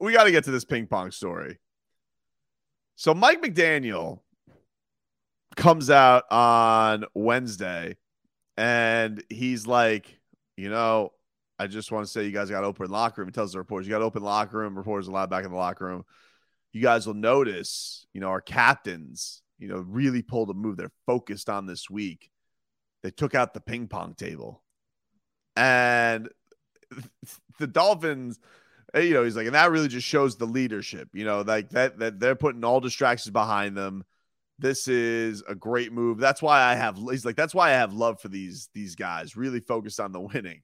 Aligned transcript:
we 0.00 0.12
got 0.12 0.24
to 0.24 0.32
get 0.32 0.44
to 0.44 0.50
this 0.50 0.64
ping 0.64 0.86
pong 0.86 1.10
story. 1.10 1.58
So 2.96 3.14
Mike 3.14 3.42
McDaniel 3.42 4.20
comes 5.56 5.90
out 5.90 6.24
on 6.30 7.04
Wednesday 7.14 7.96
and 8.56 9.22
he's 9.28 9.66
like, 9.66 10.18
you 10.56 10.68
know, 10.68 11.12
I 11.58 11.66
just 11.66 11.92
want 11.92 12.06
to 12.06 12.10
say 12.10 12.24
you 12.24 12.32
guys 12.32 12.50
got 12.50 12.64
open 12.64 12.90
locker 12.90 13.20
room. 13.20 13.28
He 13.28 13.32
tells 13.32 13.52
the 13.52 13.58
reporters, 13.58 13.86
you 13.86 13.90
got 13.90 14.02
open 14.02 14.22
locker 14.22 14.58
room. 14.58 14.76
Reporters 14.76 15.08
allowed 15.08 15.30
back 15.30 15.44
in 15.44 15.50
the 15.50 15.56
locker 15.56 15.86
room. 15.86 16.04
You 16.72 16.80
guys 16.80 17.06
will 17.06 17.14
notice, 17.14 18.06
you 18.14 18.20
know, 18.20 18.28
our 18.28 18.40
captains, 18.40 19.42
you 19.58 19.68
know, 19.68 19.84
really 19.86 20.22
pulled 20.22 20.50
a 20.50 20.54
move. 20.54 20.76
They're 20.76 20.92
focused 21.06 21.50
on 21.50 21.66
this 21.66 21.90
week. 21.90 22.30
They 23.02 23.10
took 23.10 23.34
out 23.34 23.54
the 23.54 23.60
ping 23.60 23.88
pong 23.88 24.14
table. 24.14 24.62
And 25.56 26.28
the 27.58 27.66
Dolphins, 27.66 28.38
you 28.94 29.14
know, 29.14 29.24
he's 29.24 29.36
like, 29.36 29.46
and 29.46 29.54
that 29.54 29.70
really 29.70 29.88
just 29.88 30.06
shows 30.06 30.36
the 30.36 30.46
leadership, 30.46 31.08
you 31.12 31.24
know, 31.24 31.42
like 31.42 31.70
that 31.70 31.98
that 31.98 32.20
they're 32.20 32.36
putting 32.36 32.64
all 32.64 32.80
distractions 32.80 33.32
behind 33.32 33.76
them 33.76 34.04
this 34.60 34.88
is 34.88 35.42
a 35.48 35.54
great 35.54 35.92
move. 35.92 36.18
That's 36.18 36.42
why 36.42 36.60
I 36.62 36.74
have 36.74 36.98
he's 37.10 37.24
like 37.24 37.36
that's 37.36 37.54
why 37.54 37.70
I 37.70 37.74
have 37.74 37.94
love 37.94 38.20
for 38.20 38.28
these 38.28 38.68
these 38.74 38.94
guys. 38.94 39.36
Really 39.36 39.60
focused 39.60 39.98
on 39.98 40.12
the 40.12 40.20
winning, 40.20 40.62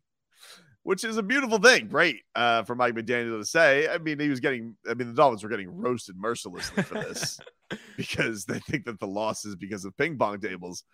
which 0.83 1.03
is 1.03 1.17
a 1.17 1.23
beautiful 1.23 1.59
thing. 1.59 1.89
Great 1.89 2.21
uh, 2.35 2.63
for 2.65 2.75
Mike 2.75 2.95
McDaniel 2.95 3.39
to 3.39 3.45
say. 3.45 3.89
I 3.89 3.99
mean, 3.99 4.21
he 4.21 4.29
was 4.29 4.41
getting. 4.41 4.77
I 4.89 4.95
mean, 4.95 5.09
the 5.09 5.15
Dolphins 5.15 5.43
were 5.43 5.49
getting 5.49 5.75
roasted 5.75 6.17
mercilessly 6.17 6.83
for 6.83 6.95
this 6.95 7.41
because 7.97 8.45
they 8.45 8.59
think 8.61 8.85
that 8.85 9.01
the 9.01 9.07
loss 9.07 9.45
is 9.45 9.57
because 9.57 9.85
of 9.85 9.97
ping 9.97 10.19
pong 10.19 10.41
tables. 10.41 10.85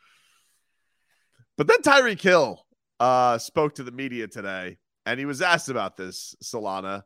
But 1.59 1.67
then 1.67 1.83
Tyreek 1.83 2.21
Hill 2.21 2.65
uh, 3.01 3.39
spoke 3.39 3.75
to 3.75 3.83
the 3.83 3.93
media 3.93 4.29
today, 4.29 4.79
and 5.05 5.19
he 5.19 5.27
was 5.27 5.43
asked 5.43 5.69
about 5.69 5.97
this, 5.97 6.35
Solana, 6.43 7.03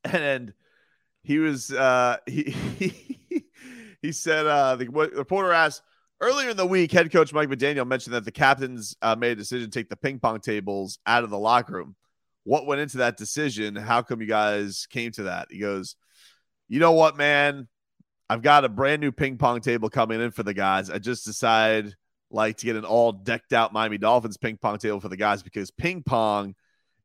and 0.12 0.52
he 1.22 1.38
was 1.38 1.72
uh, 1.72 2.18
he, 2.26 2.42
he 2.78 3.44
he 4.00 4.12
said 4.12 4.46
uh, 4.46 4.76
the 4.76 4.88
reporter 4.88 5.52
asked 5.52 5.82
earlier 6.20 6.50
in 6.50 6.56
the 6.56 6.66
week, 6.66 6.92
head 6.92 7.10
coach 7.12 7.32
Mike 7.32 7.48
McDaniel 7.48 7.86
mentioned 7.86 8.14
that 8.14 8.24
the 8.24 8.32
captains 8.32 8.96
uh, 9.02 9.16
made 9.16 9.32
a 9.32 9.36
decision 9.36 9.70
to 9.70 9.78
take 9.78 9.88
the 9.88 9.96
ping 9.96 10.18
pong 10.18 10.40
tables 10.40 10.98
out 11.06 11.24
of 11.24 11.30
the 11.30 11.38
locker 11.38 11.74
room. 11.74 11.96
What 12.44 12.66
went 12.66 12.80
into 12.80 12.98
that 12.98 13.16
decision? 13.16 13.76
How 13.76 14.02
come 14.02 14.20
you 14.20 14.26
guys 14.26 14.86
came 14.88 15.12
to 15.12 15.24
that? 15.24 15.48
He 15.50 15.58
goes, 15.58 15.96
you 16.68 16.80
know 16.80 16.92
what, 16.92 17.16
man? 17.16 17.68
I've 18.30 18.42
got 18.42 18.64
a 18.64 18.68
brand 18.68 19.00
new 19.00 19.12
ping 19.12 19.38
pong 19.38 19.60
table 19.60 19.88
coming 19.88 20.20
in 20.20 20.30
for 20.30 20.42
the 20.42 20.54
guys. 20.54 20.90
I 20.90 20.98
just 20.98 21.24
decided 21.24 21.94
like 22.30 22.58
to 22.58 22.66
get 22.66 22.76
an 22.76 22.84
all 22.84 23.12
decked 23.12 23.54
out 23.54 23.72
Miami 23.72 23.96
Dolphins 23.98 24.36
ping 24.36 24.58
pong 24.58 24.78
table 24.78 25.00
for 25.00 25.08
the 25.08 25.16
guys 25.16 25.42
because 25.42 25.70
ping 25.70 26.02
pong 26.02 26.54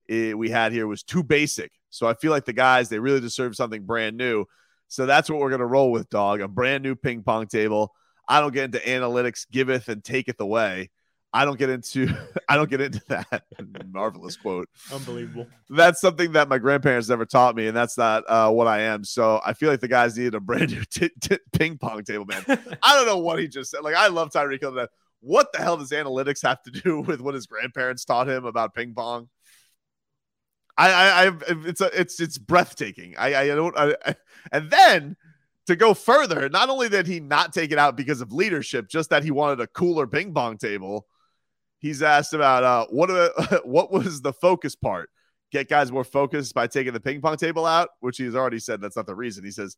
it, 0.07 0.31
eh, 0.31 0.33
we 0.33 0.49
had 0.49 0.73
here 0.73 0.85
was 0.85 1.03
too 1.03 1.23
basic. 1.23 1.71
So 1.93 2.07
I 2.07 2.15
feel 2.15 2.31
like 2.31 2.45
the 2.45 2.53
guys 2.53 2.89
they 2.89 2.97
really 2.97 3.21
deserve 3.21 3.55
something 3.55 3.83
brand 3.83 4.17
new. 4.17 4.45
So 4.87 5.05
that's 5.05 5.29
what 5.29 5.39
we're 5.39 5.49
going 5.49 5.59
to 5.59 5.65
roll 5.65 5.91
with, 5.91 6.09
dog. 6.09 6.41
A 6.41 6.47
brand 6.47 6.83
new 6.83 6.95
ping 6.95 7.21
pong 7.21 7.45
table. 7.45 7.93
I 8.27 8.39
don't 8.39 8.53
get 8.53 8.65
into 8.65 8.79
analytics, 8.79 9.45
giveth 9.49 9.89
and 9.89 10.03
taketh 10.03 10.39
away. 10.39 10.89
I 11.31 11.45
don't 11.45 11.57
get 11.57 11.69
into 11.69 12.07
I 12.49 12.55
don't 12.55 12.69
get 12.69 12.81
into 12.81 13.01
that. 13.09 13.43
Marvelous 13.91 14.35
quote. 14.37 14.69
Unbelievable. 14.91 15.47
That's 15.69 16.01
something 16.01 16.31
that 16.31 16.49
my 16.49 16.57
grandparents 16.57 17.09
never 17.09 17.25
taught 17.25 17.55
me, 17.55 17.67
and 17.67 17.77
that's 17.77 17.97
not 17.97 18.23
uh, 18.27 18.49
what 18.49 18.67
I 18.67 18.81
am. 18.81 19.03
So 19.03 19.39
I 19.45 19.53
feel 19.53 19.69
like 19.69 19.79
the 19.79 19.87
guys 19.87 20.17
needed 20.17 20.33
a 20.33 20.39
brand 20.39 20.71
new 20.71 20.83
t- 20.89 21.11
t- 21.21 21.39
ping 21.51 21.77
pong 21.77 22.03
table, 22.03 22.25
man. 22.25 22.43
I 22.83 22.95
don't 22.95 23.05
know 23.05 23.19
what 23.19 23.39
he 23.39 23.47
just 23.47 23.69
said. 23.69 23.81
Like 23.81 23.95
I 23.95 24.07
love 24.07 24.31
Tyreek 24.31 24.61
Hill. 24.61 24.87
What 25.21 25.53
the 25.53 25.59
hell 25.59 25.77
does 25.77 25.91
analytics 25.91 26.41
have 26.41 26.61
to 26.63 26.71
do 26.71 27.01
with 27.01 27.21
what 27.21 27.35
his 27.35 27.45
grandparents 27.45 28.03
taught 28.03 28.27
him 28.27 28.45
about 28.45 28.73
ping 28.73 28.93
pong? 28.95 29.29
I, 30.77 30.91
I, 30.91 31.27
I 31.27 31.31
it's 31.65 31.81
a, 31.81 31.99
it's, 31.99 32.19
it's 32.19 32.37
breathtaking. 32.37 33.15
I, 33.17 33.35
I 33.35 33.47
don't, 33.47 33.77
I, 33.77 33.95
I, 34.05 34.15
and 34.51 34.69
then 34.69 35.15
to 35.67 35.75
go 35.75 35.93
further, 35.93 36.49
not 36.49 36.69
only 36.69 36.89
did 36.89 37.07
he 37.07 37.19
not 37.19 37.53
take 37.53 37.71
it 37.71 37.77
out 37.77 37.95
because 37.95 38.21
of 38.21 38.31
leadership, 38.31 38.87
just 38.89 39.09
that 39.09 39.23
he 39.23 39.31
wanted 39.31 39.61
a 39.61 39.67
cooler 39.67 40.07
ping 40.07 40.33
pong 40.33 40.57
table. 40.57 41.07
He's 41.79 42.01
asked 42.01 42.33
about 42.33 42.63
uh, 42.63 42.87
what, 42.89 43.09
uh, 43.09 43.59
what 43.63 43.91
was 43.91 44.21
the 44.21 44.33
focus 44.33 44.75
part? 44.75 45.09
Get 45.51 45.69
guys 45.69 45.91
more 45.91 46.03
focused 46.03 46.53
by 46.55 46.67
taking 46.67 46.93
the 46.93 46.99
ping 46.99 47.21
pong 47.21 47.37
table 47.37 47.65
out, 47.65 47.89
which 47.99 48.17
he's 48.17 48.35
already 48.35 48.59
said 48.59 48.81
that's 48.81 48.95
not 48.95 49.05
the 49.05 49.15
reason. 49.15 49.43
He 49.43 49.51
says, 49.51 49.77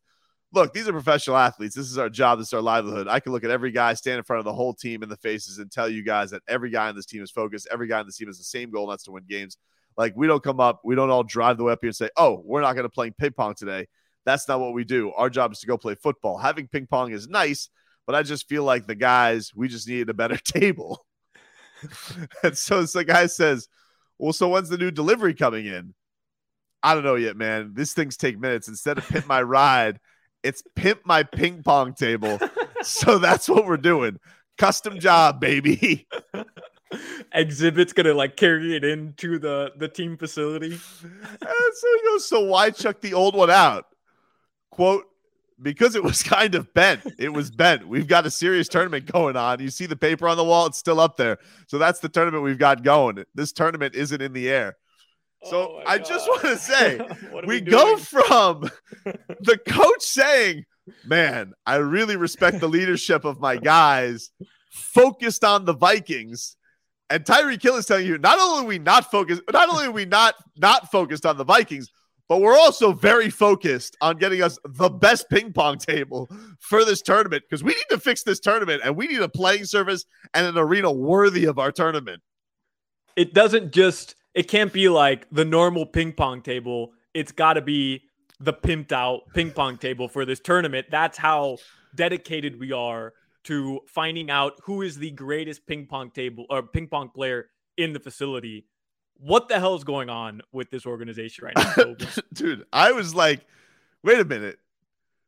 look, 0.52 0.72
these 0.72 0.88
are 0.88 0.92
professional 0.92 1.36
athletes. 1.36 1.74
This 1.74 1.90
is 1.90 1.98
our 1.98 2.08
job. 2.08 2.38
This 2.38 2.48
is 2.48 2.54
our 2.54 2.62
livelihood. 2.62 3.08
I 3.08 3.20
can 3.20 3.32
look 3.32 3.44
at 3.44 3.50
every 3.50 3.70
guy, 3.70 3.94
stand 3.94 4.18
in 4.18 4.24
front 4.24 4.38
of 4.38 4.44
the 4.44 4.54
whole 4.54 4.74
team 4.74 5.02
in 5.02 5.08
the 5.08 5.16
faces, 5.16 5.58
and 5.58 5.70
tell 5.70 5.88
you 5.88 6.02
guys 6.02 6.30
that 6.30 6.42
every 6.48 6.70
guy 6.70 6.88
on 6.88 6.96
this 6.96 7.06
team 7.06 7.22
is 7.22 7.30
focused. 7.30 7.68
Every 7.70 7.88
guy 7.88 8.00
on 8.00 8.06
this 8.06 8.16
team 8.16 8.28
has 8.28 8.38
the 8.38 8.44
same 8.44 8.70
goal, 8.70 8.84
and 8.84 8.92
that's 8.92 9.04
to 9.04 9.12
win 9.12 9.24
games. 9.28 9.58
Like 9.96 10.14
we 10.16 10.26
don't 10.26 10.42
come 10.42 10.60
up, 10.60 10.80
we 10.84 10.94
don't 10.94 11.10
all 11.10 11.22
drive 11.22 11.56
the 11.56 11.64
way 11.64 11.72
up 11.72 11.78
here 11.80 11.88
and 11.88 11.96
say, 11.96 12.10
"Oh, 12.16 12.42
we're 12.44 12.60
not 12.60 12.74
going 12.74 12.84
to 12.84 12.90
play 12.90 13.10
ping 13.10 13.32
pong 13.32 13.54
today." 13.54 13.86
That's 14.24 14.48
not 14.48 14.60
what 14.60 14.74
we 14.74 14.84
do. 14.84 15.12
Our 15.12 15.30
job 15.30 15.52
is 15.52 15.60
to 15.60 15.66
go 15.66 15.78
play 15.78 15.94
football. 15.94 16.38
Having 16.38 16.68
ping 16.68 16.86
pong 16.86 17.12
is 17.12 17.28
nice, 17.28 17.70
but 18.06 18.14
I 18.14 18.22
just 18.22 18.48
feel 18.48 18.64
like 18.64 18.86
the 18.86 18.94
guys, 18.94 19.52
we 19.54 19.68
just 19.68 19.88
needed 19.88 20.10
a 20.10 20.14
better 20.14 20.36
table. 20.44 21.06
and 22.42 22.56
so 22.56 22.82
the 22.82 23.04
guy 23.04 23.26
says, 23.26 23.68
"Well, 24.18 24.32
so 24.32 24.48
when's 24.48 24.68
the 24.68 24.78
new 24.78 24.90
delivery 24.90 25.34
coming 25.34 25.66
in?" 25.66 25.94
I 26.82 26.94
don't 26.94 27.04
know 27.04 27.16
yet, 27.16 27.36
man. 27.36 27.72
These 27.74 27.94
things 27.94 28.16
take 28.16 28.38
minutes. 28.38 28.68
Instead 28.68 28.98
of 28.98 29.08
pimp 29.08 29.26
my 29.26 29.42
ride, 29.42 29.98
it's 30.42 30.62
pimp 30.76 31.00
my 31.04 31.22
ping 31.24 31.62
pong 31.62 31.94
table. 31.94 32.38
so 32.82 33.18
that's 33.18 33.48
what 33.48 33.66
we're 33.66 33.76
doing. 33.76 34.18
Custom 34.58 35.00
job, 35.00 35.40
baby. 35.40 36.06
exhibit's 37.32 37.92
gonna 37.92 38.14
like 38.14 38.36
carry 38.36 38.76
it 38.76 38.84
into 38.84 39.38
the 39.38 39.72
the 39.76 39.88
team 39.88 40.16
facility. 40.16 40.72
And 40.72 40.80
so 40.80 41.88
he 41.94 42.08
goes, 42.10 42.28
so 42.28 42.44
why 42.44 42.70
chuck 42.70 43.00
the 43.00 43.14
old 43.14 43.34
one 43.34 43.50
out? 43.50 43.86
Quote, 44.70 45.04
because 45.60 45.94
it 45.94 46.02
was 46.02 46.22
kind 46.22 46.54
of 46.54 46.72
bent. 46.74 47.02
It 47.18 47.32
was 47.32 47.50
bent. 47.50 47.86
We've 47.86 48.06
got 48.06 48.26
a 48.26 48.30
serious 48.30 48.68
tournament 48.68 49.10
going 49.10 49.36
on. 49.36 49.60
You 49.60 49.70
see 49.70 49.86
the 49.86 49.96
paper 49.96 50.28
on 50.28 50.36
the 50.36 50.44
wall, 50.44 50.66
it's 50.66 50.78
still 50.78 51.00
up 51.00 51.16
there. 51.16 51.38
So 51.66 51.78
that's 51.78 52.00
the 52.00 52.08
tournament 52.08 52.44
we've 52.44 52.58
got 52.58 52.82
going. 52.82 53.24
This 53.34 53.52
tournament 53.52 53.94
isn't 53.94 54.22
in 54.22 54.32
the 54.32 54.48
air. 54.48 54.76
So 55.44 55.76
oh 55.76 55.82
I 55.86 55.98
God. 55.98 56.06
just 56.06 56.28
want 56.28 56.42
to 56.42 56.56
say 56.56 57.00
we, 57.32 57.40
we 57.46 57.60
go 57.60 57.96
from 57.96 58.70
the 59.40 59.58
coach 59.66 60.02
saying, 60.02 60.64
Man, 61.04 61.52
I 61.66 61.76
really 61.76 62.14
respect 62.14 62.60
the 62.60 62.68
leadership 62.68 63.24
of 63.24 63.40
my 63.40 63.56
guys, 63.56 64.30
focused 64.70 65.42
on 65.42 65.64
the 65.64 65.74
Vikings 65.74 66.56
and 67.10 67.24
Tyreek 67.24 67.62
Hill 67.62 67.76
is 67.76 67.86
telling 67.86 68.06
you 68.06 68.18
not 68.18 68.38
only 68.38 68.64
are 68.64 68.66
we 68.66 68.78
not 68.78 69.10
focused, 69.10 69.42
not 69.52 69.68
only 69.68 69.86
are 69.86 69.92
we 69.92 70.04
not 70.04 70.34
not 70.56 70.90
focused 70.90 71.24
on 71.24 71.36
the 71.36 71.44
Vikings, 71.44 71.90
but 72.28 72.40
we're 72.40 72.56
also 72.56 72.92
very 72.92 73.30
focused 73.30 73.96
on 74.00 74.16
getting 74.16 74.42
us 74.42 74.58
the 74.64 74.88
best 74.88 75.28
ping 75.30 75.52
pong 75.52 75.78
table 75.78 76.28
for 76.58 76.84
this 76.84 77.02
tournament 77.02 77.44
because 77.48 77.62
we 77.62 77.72
need 77.72 77.86
to 77.90 77.98
fix 77.98 78.24
this 78.24 78.40
tournament 78.40 78.82
and 78.84 78.96
we 78.96 79.06
need 79.06 79.20
a 79.20 79.28
playing 79.28 79.64
service 79.64 80.04
and 80.34 80.46
an 80.46 80.58
arena 80.58 80.90
worthy 80.90 81.44
of 81.44 81.58
our 81.58 81.70
tournament. 81.70 82.20
It 83.14 83.32
doesn't 83.32 83.72
just 83.72 84.16
it 84.34 84.48
can't 84.48 84.72
be 84.72 84.88
like 84.88 85.26
the 85.30 85.44
normal 85.44 85.86
ping 85.86 86.12
pong 86.12 86.42
table. 86.42 86.92
It's 87.14 87.32
got 87.32 87.54
to 87.54 87.62
be 87.62 88.02
the 88.40 88.52
pimped 88.52 88.92
out 88.92 89.22
ping 89.32 89.52
pong 89.52 89.78
table 89.78 90.08
for 90.08 90.24
this 90.24 90.40
tournament. 90.40 90.88
That's 90.90 91.16
how 91.16 91.58
dedicated 91.94 92.58
we 92.58 92.72
are 92.72 93.14
to 93.46 93.80
finding 93.86 94.30
out 94.30 94.54
who 94.64 94.82
is 94.82 94.98
the 94.98 95.12
greatest 95.12 95.66
ping 95.66 95.86
pong 95.86 96.10
table 96.10 96.46
or 96.50 96.62
ping 96.62 96.88
pong 96.88 97.10
player 97.10 97.46
in 97.76 97.92
the 97.92 98.00
facility. 98.00 98.66
What 99.18 99.48
the 99.48 99.58
hell 99.58 99.76
is 99.76 99.84
going 99.84 100.10
on 100.10 100.42
with 100.52 100.70
this 100.70 100.84
organization 100.84 101.44
right 101.44 101.76
now, 101.76 101.94
dude? 102.32 102.66
I 102.72 102.92
was 102.92 103.14
like, 103.14 103.46
wait 104.02 104.18
a 104.18 104.24
minute. 104.24 104.58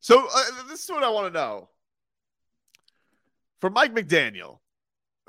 So 0.00 0.26
uh, 0.32 0.68
this 0.68 0.84
is 0.84 0.90
what 0.90 1.04
I 1.04 1.10
want 1.10 1.32
to 1.32 1.38
know. 1.38 1.68
For 3.60 3.70
Mike 3.70 3.94
McDaniel, 3.94 4.58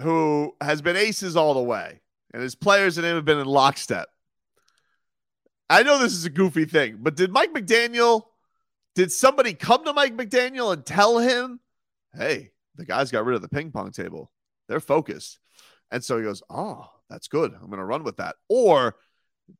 who 0.01 0.55
has 0.59 0.81
been 0.81 0.95
aces 0.95 1.35
all 1.35 1.53
the 1.53 1.61
way, 1.61 2.01
and 2.33 2.41
his 2.41 2.55
players 2.55 2.97
and 2.97 3.05
him 3.05 3.15
have 3.15 3.25
been 3.25 3.39
in 3.39 3.47
lockstep. 3.47 4.09
I 5.69 5.83
know 5.83 5.99
this 5.99 6.13
is 6.13 6.25
a 6.25 6.29
goofy 6.29 6.65
thing, 6.65 6.97
but 6.99 7.15
did 7.15 7.31
Mike 7.31 7.53
McDaniel, 7.53 8.23
did 8.95 9.11
somebody 9.11 9.53
come 9.53 9.85
to 9.85 9.93
Mike 9.93 10.17
McDaniel 10.17 10.73
and 10.73 10.85
tell 10.85 11.19
him, 11.19 11.59
hey, 12.15 12.51
the 12.79 12.85
guys 12.85 13.11
got 13.11 13.25
rid 13.25 13.35
of 13.35 13.41
the 13.41 13.49
ping 13.49 13.71
pong 13.71 13.91
table. 13.91 14.31
They're 14.67 14.79
focused. 14.79 15.39
And 15.91 16.03
so 16.03 16.17
he 16.17 16.23
goes, 16.23 16.43
Oh, 16.49 16.89
that's 17.09 17.27
good. 17.27 17.53
I'm 17.53 17.67
going 17.67 17.79
to 17.79 17.85
run 17.85 18.03
with 18.03 18.17
that. 18.17 18.35
Or 18.47 18.95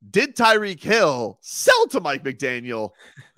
did 0.09 0.35
Tyreek 0.35 0.81
Hill 0.81 1.39
sell 1.41 1.87
to 1.87 1.99
Mike 1.99 2.23
McDaniel 2.23 2.91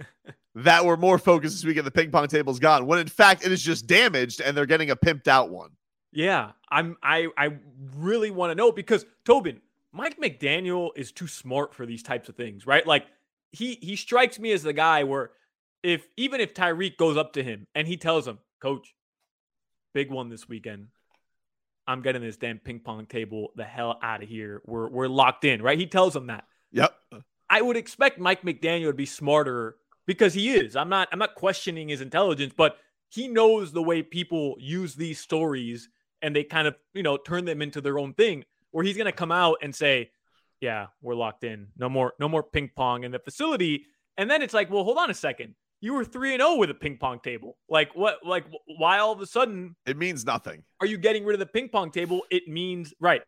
that 0.56 0.86
were 0.86 0.98
more 0.98 1.18
focused 1.18 1.56
this 1.56 1.66
week 1.66 1.78
and 1.78 1.88
the 1.88 1.92
ping 1.92 2.12
pong 2.12 2.28
table's 2.28 2.60
gone 2.60 2.86
when 2.86 3.00
in 3.00 3.07
fact 3.07 3.45
it 3.45 3.51
is 3.54 3.62
just 3.62 3.88
damaged 3.88 4.42
and 4.42 4.56
they're 4.56 4.66
getting 4.66 4.92
a 4.92 4.95
pimped 4.95 5.28
out 5.28 5.50
one? 5.50 5.69
Yeah, 6.12 6.51
I'm 6.69 6.98
I 7.01 7.27
I 7.38 7.51
really 7.95 8.31
want 8.31 8.51
to 8.51 8.56
know 8.56 8.72
because 8.72 9.06
Tobin, 9.24 9.62
Mike 9.94 10.19
McDaniel 10.19 10.89
is 10.95 11.12
too 11.12 11.27
smart 11.27 11.74
for 11.74 11.86
these 11.86 12.04
types 12.04 12.27
of 12.27 12.36
things, 12.36 12.68
right? 12.68 12.86
Like 12.86 13.06
he 13.51 13.75
he 13.81 13.95
strikes 13.95 14.38
me 14.38 14.51
as 14.51 14.63
the 14.63 14.74
guy 14.74 15.06
where 15.06 15.31
if 15.84 16.06
even 16.18 16.42
if 16.42 16.54
Tyreek 16.54 16.98
goes 16.98 17.16
up 17.16 17.34
to 17.34 17.44
him 17.44 17.66
and 17.75 17.88
he 17.88 17.95
tells 17.95 18.27
him, 18.27 18.39
"Coach, 18.62 18.94
big 19.93 20.09
one 20.09 20.29
this 20.29 20.47
weekend. 20.47 20.88
I'm 21.88 22.01
getting 22.01 22.21
this 22.21 22.38
damn 22.38 22.59
ping 22.59 22.79
pong 22.79 23.05
table 23.05 23.49
the 23.55 23.63
hell 23.63 23.99
out 24.01 24.23
of 24.23 24.29
here. 24.29 24.61
We're 24.65 24.89
we're 24.89 25.07
locked 25.07 25.45
in, 25.45 25.61
right? 25.61 25.77
He 25.77 25.88
tells 25.88 26.13
them 26.13 26.27
that. 26.27 26.45
Yep. 26.71 26.93
I 27.49 27.61
would 27.61 27.75
expect 27.75 28.17
Mike 28.17 28.43
McDaniel 28.43 28.88
to 28.88 28.93
be 28.93 29.05
smarter 29.05 29.75
because 30.05 30.33
he 30.33 30.51
is. 30.51 30.75
I'm 30.75 30.89
not 30.89 31.09
I'm 31.11 31.19
not 31.19 31.35
questioning 31.35 31.89
his 31.89 32.01
intelligence, 32.01 32.53
but 32.55 32.77
he 33.09 33.27
knows 33.27 33.71
the 33.71 33.83
way 33.83 34.03
people 34.03 34.55
use 34.59 34.95
these 34.95 35.19
stories 35.19 35.89
and 36.21 36.35
they 36.35 36.43
kind 36.43 36.67
of, 36.67 36.75
you 36.93 37.03
know, 37.03 37.17
turn 37.17 37.45
them 37.45 37.61
into 37.61 37.81
their 37.81 37.99
own 37.99 38.13
thing 38.13 38.45
where 38.71 38.85
he's 38.85 38.95
going 38.95 39.05
to 39.05 39.11
come 39.11 39.31
out 39.31 39.57
and 39.61 39.75
say, 39.75 40.11
"Yeah, 40.61 40.88
we're 41.01 41.15
locked 41.15 41.43
in. 41.43 41.67
No 41.77 41.89
more 41.89 42.13
no 42.19 42.29
more 42.29 42.43
ping 42.43 42.69
pong 42.75 43.03
in 43.03 43.11
the 43.11 43.19
facility." 43.19 43.85
And 44.17 44.29
then 44.29 44.41
it's 44.41 44.53
like, 44.53 44.69
"Well, 44.69 44.83
hold 44.83 44.97
on 44.97 45.09
a 45.09 45.15
second. 45.15 45.55
You 45.83 45.94
were 45.95 46.06
3 46.06 46.33
and 46.36 46.42
0 46.42 46.56
with 46.57 46.69
a 46.69 46.74
ping 46.75 46.98
pong 46.98 47.19
table. 47.19 47.57
Like 47.69 47.94
what 47.95 48.19
like 48.25 48.45
why 48.78 49.00
all 49.00 49.12
of 49.12 49.19
a 49.19 49.25
sudden 49.25 49.75
It 49.86 49.98
means 49.98 50.24
nothing. 50.25 50.63
are 50.80 50.86
you 50.88 50.98
getting 50.98 51.25
rid 51.25 51.33
of 51.33 51.39
the 51.39 51.45
ping 51.48 51.69
pong 51.69 51.92
table? 51.92 52.22
It 52.30 52.48
means 52.48 52.94
right. 53.00 53.24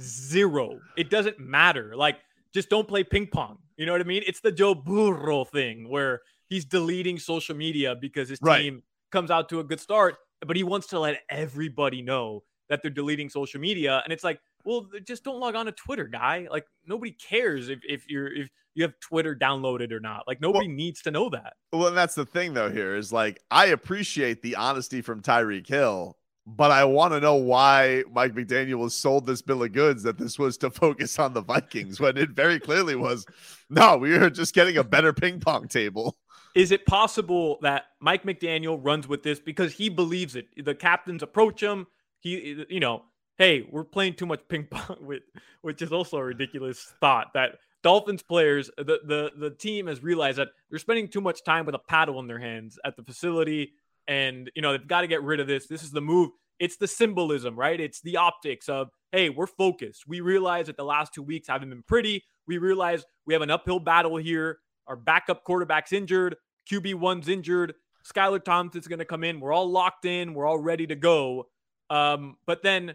Zero. 0.00 0.80
It 0.96 1.10
doesn't 1.10 1.38
matter. 1.38 1.94
Like 1.96 2.16
just 2.54 2.68
don't 2.70 2.88
play 2.88 3.04
ping 3.04 3.26
pong. 3.26 3.58
You 3.76 3.86
know 3.86 3.92
what 3.92 4.00
I 4.00 4.04
mean? 4.04 4.22
It's 4.26 4.40
the 4.40 4.52
Joe 4.52 4.74
Burrow 4.74 5.44
thing 5.44 5.88
where 5.88 6.22
he's 6.48 6.64
deleting 6.64 7.18
social 7.18 7.54
media 7.56 7.94
because 7.94 8.28
his 8.28 8.38
Right. 8.42 8.62
team 8.62 8.82
comes 9.12 9.30
out 9.30 9.48
to 9.50 9.60
a 9.60 9.64
good 9.64 9.80
start, 9.80 10.16
but 10.46 10.56
he 10.56 10.62
wants 10.64 10.86
to 10.88 10.98
let 10.98 11.20
everybody 11.28 12.02
know 12.02 12.42
that 12.68 12.82
they're 12.82 12.90
deleting 12.90 13.28
social 13.28 13.60
media. 13.60 14.00
And 14.04 14.12
it's 14.12 14.24
like, 14.24 14.40
well, 14.64 14.88
just 15.04 15.24
don't 15.24 15.40
log 15.40 15.54
on 15.54 15.66
to 15.66 15.72
Twitter, 15.72 16.06
guy. 16.06 16.48
Like 16.50 16.66
nobody 16.86 17.12
cares 17.12 17.68
if, 17.68 17.80
if 17.88 18.08
you're 18.08 18.32
if 18.32 18.50
you 18.74 18.84
have 18.84 18.98
Twitter 19.00 19.34
downloaded 19.34 19.92
or 19.92 20.00
not. 20.00 20.24
Like 20.26 20.40
nobody 20.40 20.68
needs 20.68 21.02
to 21.02 21.10
know 21.10 21.28
that. 21.30 21.54
Well, 21.72 21.88
and 21.88 21.96
that's 21.96 22.14
the 22.14 22.26
thing 22.26 22.54
though. 22.54 22.70
Here 22.70 22.96
is 22.96 23.12
like 23.12 23.40
I 23.50 23.66
appreciate 23.66 24.42
the 24.42 24.56
honesty 24.56 25.02
from 25.02 25.22
Tyreek 25.22 25.66
Hill, 25.66 26.16
but 26.46 26.70
I 26.70 26.84
want 26.84 27.12
to 27.12 27.20
know 27.20 27.36
why 27.36 28.04
Mike 28.12 28.34
McDaniel 28.34 28.78
was 28.78 28.94
sold 28.94 29.26
this 29.26 29.42
bill 29.42 29.62
of 29.62 29.72
goods 29.72 30.02
that 30.02 30.18
this 30.18 30.38
was 30.38 30.56
to 30.58 30.70
focus 30.70 31.18
on 31.18 31.32
the 31.32 31.42
Vikings 31.42 32.00
when 32.00 32.16
it 32.16 32.30
very 32.30 32.60
clearly 32.60 32.96
was. 32.96 33.26
No, 33.68 33.96
we 33.96 34.16
were 34.18 34.30
just 34.30 34.54
getting 34.54 34.76
a 34.76 34.84
better 34.84 35.12
ping 35.12 35.40
pong 35.40 35.68
table. 35.68 36.16
Is 36.54 36.72
it 36.72 36.84
possible 36.84 37.58
that 37.62 37.84
Mike 38.00 38.24
McDaniel 38.24 38.78
runs 38.82 39.06
with 39.06 39.22
this 39.22 39.38
because 39.38 39.72
he 39.72 39.88
believes 39.88 40.34
it? 40.34 40.46
The 40.56 40.74
captains 40.74 41.22
approach 41.22 41.62
him. 41.62 41.86
He, 42.18 42.64
you 42.68 42.80
know, 42.80 43.04
hey, 43.38 43.66
we're 43.70 43.84
playing 43.84 44.14
too 44.14 44.26
much 44.26 44.40
ping 44.48 44.66
pong, 44.70 44.98
with, 45.00 45.22
which 45.62 45.82
is 45.82 45.92
also 45.92 46.18
a 46.18 46.24
ridiculous 46.24 46.92
thought. 47.00 47.28
That 47.34 47.58
Dolphins 47.82 48.22
players, 48.22 48.70
the 48.76 49.00
the 49.04 49.30
the 49.36 49.50
team 49.50 49.86
has 49.86 50.02
realized 50.02 50.38
that 50.38 50.48
they're 50.68 50.78
spending 50.78 51.08
too 51.08 51.20
much 51.20 51.44
time 51.44 51.66
with 51.66 51.74
a 51.74 51.80
paddle 51.80 52.20
in 52.20 52.26
their 52.26 52.38
hands 52.38 52.78
at 52.84 52.96
the 52.96 53.02
facility, 53.02 53.72
and 54.06 54.50
you 54.54 54.62
know 54.62 54.72
they've 54.72 54.86
got 54.86 55.02
to 55.02 55.06
get 55.06 55.22
rid 55.22 55.40
of 55.40 55.46
this. 55.46 55.66
This 55.66 55.82
is 55.82 55.90
the 55.90 56.00
move. 56.00 56.30
It's 56.58 56.76
the 56.76 56.86
symbolism, 56.86 57.58
right? 57.58 57.80
It's 57.80 58.02
the 58.02 58.18
optics 58.18 58.68
of 58.68 58.90
hey, 59.12 59.30
we're 59.30 59.46
focused. 59.46 60.04
We 60.06 60.20
realize 60.20 60.66
that 60.66 60.76
the 60.76 60.84
last 60.84 61.14
two 61.14 61.22
weeks 61.22 61.48
haven't 61.48 61.70
been 61.70 61.82
pretty. 61.82 62.24
We 62.46 62.58
realize 62.58 63.04
we 63.26 63.34
have 63.34 63.42
an 63.42 63.50
uphill 63.50 63.80
battle 63.80 64.16
here. 64.16 64.58
Our 64.86 64.96
backup 64.96 65.44
quarterback's 65.44 65.92
injured. 65.92 66.36
QB1's 66.70 67.28
injured. 67.28 67.74
Skylar 68.04 68.42
Thompson's 68.42 68.86
going 68.86 68.98
to 68.98 69.04
come 69.04 69.24
in. 69.24 69.40
We're 69.40 69.52
all 69.52 69.70
locked 69.70 70.04
in. 70.04 70.34
We're 70.34 70.46
all 70.46 70.58
ready 70.58 70.86
to 70.86 70.96
go. 70.96 71.48
Um, 71.90 72.36
but 72.46 72.62
then 72.62 72.94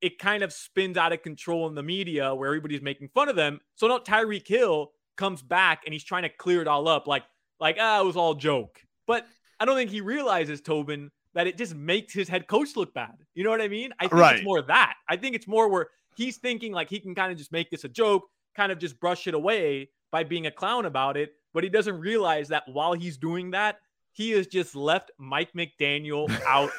it 0.00 0.18
kind 0.18 0.42
of 0.42 0.52
spins 0.52 0.96
out 0.96 1.12
of 1.12 1.22
control 1.22 1.66
in 1.68 1.74
the 1.74 1.82
media 1.82 2.34
where 2.34 2.48
everybody's 2.48 2.82
making 2.82 3.08
fun 3.08 3.28
of 3.28 3.36
them. 3.36 3.60
So 3.76 3.88
now 3.88 3.98
Tyreek 3.98 4.46
Hill 4.46 4.92
comes 5.16 5.42
back 5.42 5.82
and 5.86 5.92
he's 5.92 6.04
trying 6.04 6.22
to 6.24 6.28
clear 6.28 6.60
it 6.60 6.68
all 6.68 6.86
up 6.88 7.06
like, 7.06 7.22
like, 7.58 7.76
ah, 7.80 8.00
it 8.00 8.04
was 8.04 8.16
all 8.16 8.34
joke. 8.34 8.80
But 9.06 9.26
I 9.58 9.64
don't 9.64 9.76
think 9.76 9.90
he 9.90 10.02
realizes, 10.02 10.60
Tobin, 10.60 11.10
that 11.34 11.46
it 11.46 11.56
just 11.56 11.74
makes 11.74 12.12
his 12.12 12.28
head 12.28 12.46
coach 12.46 12.76
look 12.76 12.92
bad. 12.92 13.14
You 13.34 13.44
know 13.44 13.50
what 13.50 13.62
I 13.62 13.68
mean? 13.68 13.92
I 13.98 14.04
think 14.04 14.12
Right. 14.14 14.36
it's 14.36 14.44
more 14.44 14.60
that. 14.62 14.94
I 15.08 15.16
think 15.16 15.34
it's 15.34 15.46
more 15.48 15.68
where 15.68 15.88
he's 16.16 16.36
thinking 16.36 16.72
like 16.72 16.90
he 16.90 17.00
can 17.00 17.14
kind 17.14 17.32
of 17.32 17.38
just 17.38 17.52
make 17.52 17.70
this 17.70 17.84
a 17.84 17.88
joke, 17.88 18.24
kind 18.54 18.70
of 18.72 18.78
just 18.78 19.00
brush 19.00 19.26
it 19.26 19.34
away 19.34 19.90
by 20.12 20.24
being 20.24 20.46
a 20.46 20.50
clown 20.50 20.84
about 20.86 21.16
it. 21.16 21.32
But 21.54 21.64
he 21.64 21.70
doesn't 21.70 21.98
realize 21.98 22.48
that 22.48 22.64
while 22.66 22.92
he's 22.92 23.16
doing 23.16 23.52
that, 23.52 23.76
he 24.12 24.30
has 24.32 24.46
just 24.46 24.74
left 24.76 25.10
Mike 25.18 25.52
McDaniel 25.54 26.28
out 26.46 26.70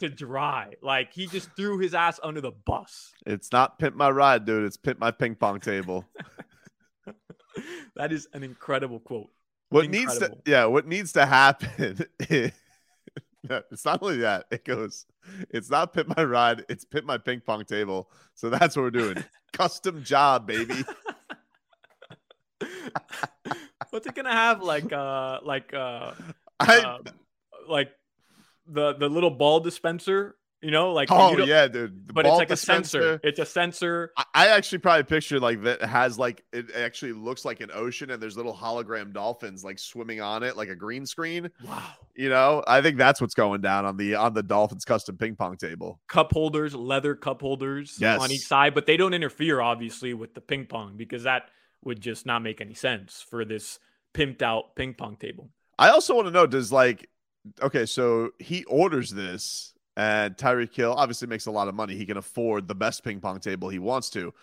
to 0.00 0.08
dry. 0.08 0.74
Like 0.82 1.12
he 1.12 1.26
just 1.26 1.50
threw 1.56 1.78
his 1.78 1.94
ass 1.94 2.20
under 2.22 2.40
the 2.40 2.52
bus. 2.52 3.12
It's 3.26 3.52
not 3.52 3.78
pimp 3.78 3.96
my 3.96 4.10
ride, 4.10 4.44
dude. 4.44 4.64
It's 4.64 4.76
pimp 4.76 4.98
my 4.98 5.10
ping 5.10 5.34
pong 5.34 5.60
table. 5.60 6.04
that 7.96 8.12
is 8.12 8.28
an 8.32 8.42
incredible 8.42 9.00
quote. 9.00 9.30
What 9.70 9.90
needs 9.90 10.18
to 10.18 10.36
yeah, 10.46 10.66
what 10.66 10.86
needs 10.86 11.12
to 11.12 11.26
happen 11.26 12.06
is- 12.20 12.52
it's 13.48 13.84
not 13.84 14.02
only 14.02 14.18
that. 14.18 14.46
It 14.50 14.64
goes, 14.64 15.06
it's 15.50 15.70
not 15.70 15.92
pimp 15.92 16.16
my 16.16 16.24
ride, 16.24 16.64
it's 16.68 16.84
pimp 16.84 17.06
my 17.06 17.18
ping 17.18 17.40
pong 17.40 17.64
table. 17.64 18.10
So 18.34 18.50
that's 18.50 18.76
what 18.76 18.82
we're 18.82 18.90
doing. 18.90 19.22
Custom 19.52 20.02
job, 20.02 20.46
baby. 20.46 20.84
What's 23.90 24.06
it 24.06 24.14
gonna 24.14 24.32
have? 24.32 24.62
Like 24.62 24.92
uh 24.92 25.40
like 25.42 25.72
uh 25.72 26.12
I 26.60 26.78
um, 26.80 27.04
like 27.68 27.90
the 28.68 28.94
the 28.94 29.08
little 29.08 29.30
ball 29.30 29.60
dispenser, 29.60 30.36
you 30.62 30.70
know, 30.70 30.92
like 30.92 31.08
oh 31.12 31.36
yeah, 31.38 31.68
dude. 31.68 32.06
The 32.08 32.12
but 32.12 32.26
it's 32.26 32.36
like 32.36 32.50
a 32.50 32.56
sensor. 32.56 33.20
It's 33.22 33.38
a 33.38 33.46
sensor. 33.46 34.12
I- 34.16 34.24
I 34.34 34.48
actually 34.48 34.78
probably 34.78 35.04
picture 35.04 35.40
like 35.40 35.62
that 35.62 35.80
has 35.82 36.18
like 36.18 36.44
it 36.52 36.66
actually 36.76 37.12
looks 37.14 37.44
like 37.44 37.60
an 37.60 37.70
ocean 37.72 38.10
and 38.10 38.22
there's 38.22 38.36
little 38.36 38.54
hologram 38.54 39.12
dolphins 39.14 39.64
like 39.64 39.78
swimming 39.78 40.20
on 40.20 40.42
it 40.42 40.56
like 40.58 40.68
a 40.68 40.74
green 40.76 41.06
screen. 41.06 41.50
Wow. 41.64 41.82
You 42.14 42.28
know, 42.28 42.62
I 42.66 42.82
think 42.82 42.98
that's 42.98 43.18
what's 43.20 43.34
going 43.34 43.62
down 43.62 43.86
on 43.86 43.96
the 43.96 44.14
on 44.16 44.34
the 44.34 44.42
Dolphins 44.42 44.84
custom 44.84 45.16
ping 45.16 45.36
pong 45.36 45.56
table. 45.56 46.00
Cup 46.08 46.32
holders, 46.32 46.74
leather 46.74 47.14
cup 47.14 47.40
holders 47.40 47.96
Yes. 47.98 48.20
on 48.20 48.30
each 48.30 48.46
side, 48.46 48.74
but 48.74 48.84
they 48.86 48.96
don't 48.98 49.14
interfere 49.14 49.60
obviously 49.60 50.12
with 50.14 50.34
the 50.34 50.40
ping 50.42 50.66
pong 50.66 50.96
because 50.96 51.22
that 51.22 51.48
would 51.84 52.00
just 52.00 52.26
not 52.26 52.42
make 52.42 52.60
any 52.60 52.74
sense 52.74 53.24
for 53.28 53.44
this 53.44 53.78
pimped 54.12 54.42
out 54.42 54.74
ping 54.76 54.92
pong 54.94 55.16
table. 55.16 55.48
I 55.78 55.90
also 55.90 56.14
want 56.14 56.26
to 56.26 56.30
know 56.32 56.46
does 56.46 56.72
like 56.72 57.08
okay, 57.62 57.86
so 57.86 58.30
he 58.38 58.64
orders 58.64 59.10
this 59.10 59.74
and 59.96 60.36
Tyreek 60.36 60.74
Hill 60.74 60.92
obviously 60.92 61.26
makes 61.26 61.46
a 61.46 61.50
lot 61.50 61.68
of 61.68 61.74
money. 61.74 61.96
He 61.96 62.06
can 62.06 62.16
afford 62.16 62.68
the 62.68 62.74
best 62.74 63.02
ping 63.02 63.20
pong 63.20 63.40
table 63.40 63.68
he 63.68 63.78
wants 63.78 64.10
to. 64.10 64.34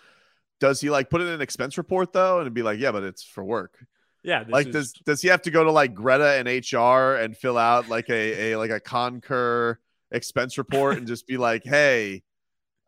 Does 0.60 0.80
he 0.80 0.90
like 0.90 1.10
put 1.10 1.20
it 1.20 1.28
in 1.28 1.34
an 1.34 1.40
expense 1.40 1.78
report 1.78 2.12
though 2.12 2.40
and 2.40 2.52
be 2.52 2.62
like, 2.62 2.78
yeah, 2.78 2.92
but 2.92 3.04
it's 3.04 3.22
for 3.22 3.44
work? 3.44 3.86
Yeah, 4.22 4.44
like 4.48 4.68
is- 4.68 4.72
does 4.72 4.92
does 5.04 5.22
he 5.22 5.28
have 5.28 5.42
to 5.42 5.50
go 5.50 5.64
to 5.64 5.70
like 5.70 5.94
Greta 5.94 6.38
and 6.38 6.48
HR 6.48 7.20
and 7.20 7.36
fill 7.36 7.58
out 7.58 7.88
like 7.88 8.08
a, 8.08 8.52
a 8.52 8.56
like 8.56 8.70
a 8.70 8.80
Concur 8.80 9.78
expense 10.10 10.58
report 10.58 10.96
and 10.96 11.06
just 11.06 11.26
be 11.26 11.36
like, 11.36 11.62
hey, 11.64 12.22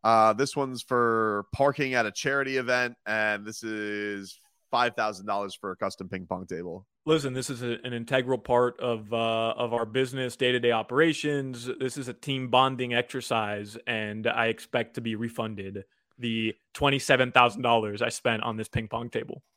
uh, 0.03 0.33
this 0.33 0.57
one's 0.57 0.83
for 0.83 1.45
parking 1.53 1.95
at 1.95 2.07
a 2.07 2.11
charity 2.11 2.57
event, 2.57 2.95
and 3.05 3.45
this 3.45 3.63
is 3.63 4.41
five 4.71 4.95
thousand 4.95 5.27
dollars 5.27 5.55
for 5.55 5.71
a 5.71 5.77
custom 5.77 6.09
ping 6.09 6.27
pong 6.27 6.47
table. 6.47 6.87
listen, 7.05 7.33
this 7.33 7.51
is 7.51 7.63
a, 7.63 7.79
an 7.85 7.93
integral 7.93 8.39
part 8.39 8.79
of 8.81 9.13
uh, 9.13 9.55
of 9.57 9.73
our 9.73 9.87
business, 9.87 10.37
day 10.37 10.53
to 10.53 10.61
day 10.61 10.73
operations. 10.73 11.69
This 11.79 11.97
is 11.97 12.09
a 12.09 12.15
team 12.15 12.49
bonding 12.49 12.95
exercise, 12.95 13.77
and 13.87 14.27
I 14.27 14.47
expect 14.47 14.95
to 14.95 15.01
be 15.01 15.15
refunded 15.15 15.85
the 16.19 16.55
twenty 16.73 16.99
seven 16.99 17.33
thousand 17.33 17.63
dollars 17.63 18.03
I 18.03 18.09
spent 18.09 18.43
on 18.43 18.57
this 18.57 18.69
ping 18.69 18.89
pong 18.89 19.11
table. 19.11 19.43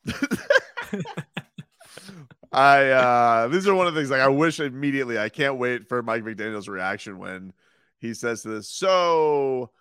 I 2.51 2.89
uh 2.89 3.47
these 3.47 3.67
are 3.67 3.75
one 3.75 3.87
of 3.87 3.93
the 3.93 3.99
things 3.99 4.09
like 4.09 4.21
I 4.21 4.27
wish 4.27 4.59
immediately. 4.59 5.19
I 5.19 5.29
can't 5.29 5.57
wait 5.57 5.87
for 5.87 6.01
Mike 6.01 6.23
McDaniel's 6.23 6.67
reaction 6.67 7.19
when 7.19 7.53
he 7.99 8.13
says 8.13 8.41
to 8.43 8.49
this. 8.49 8.69
So 8.69 9.71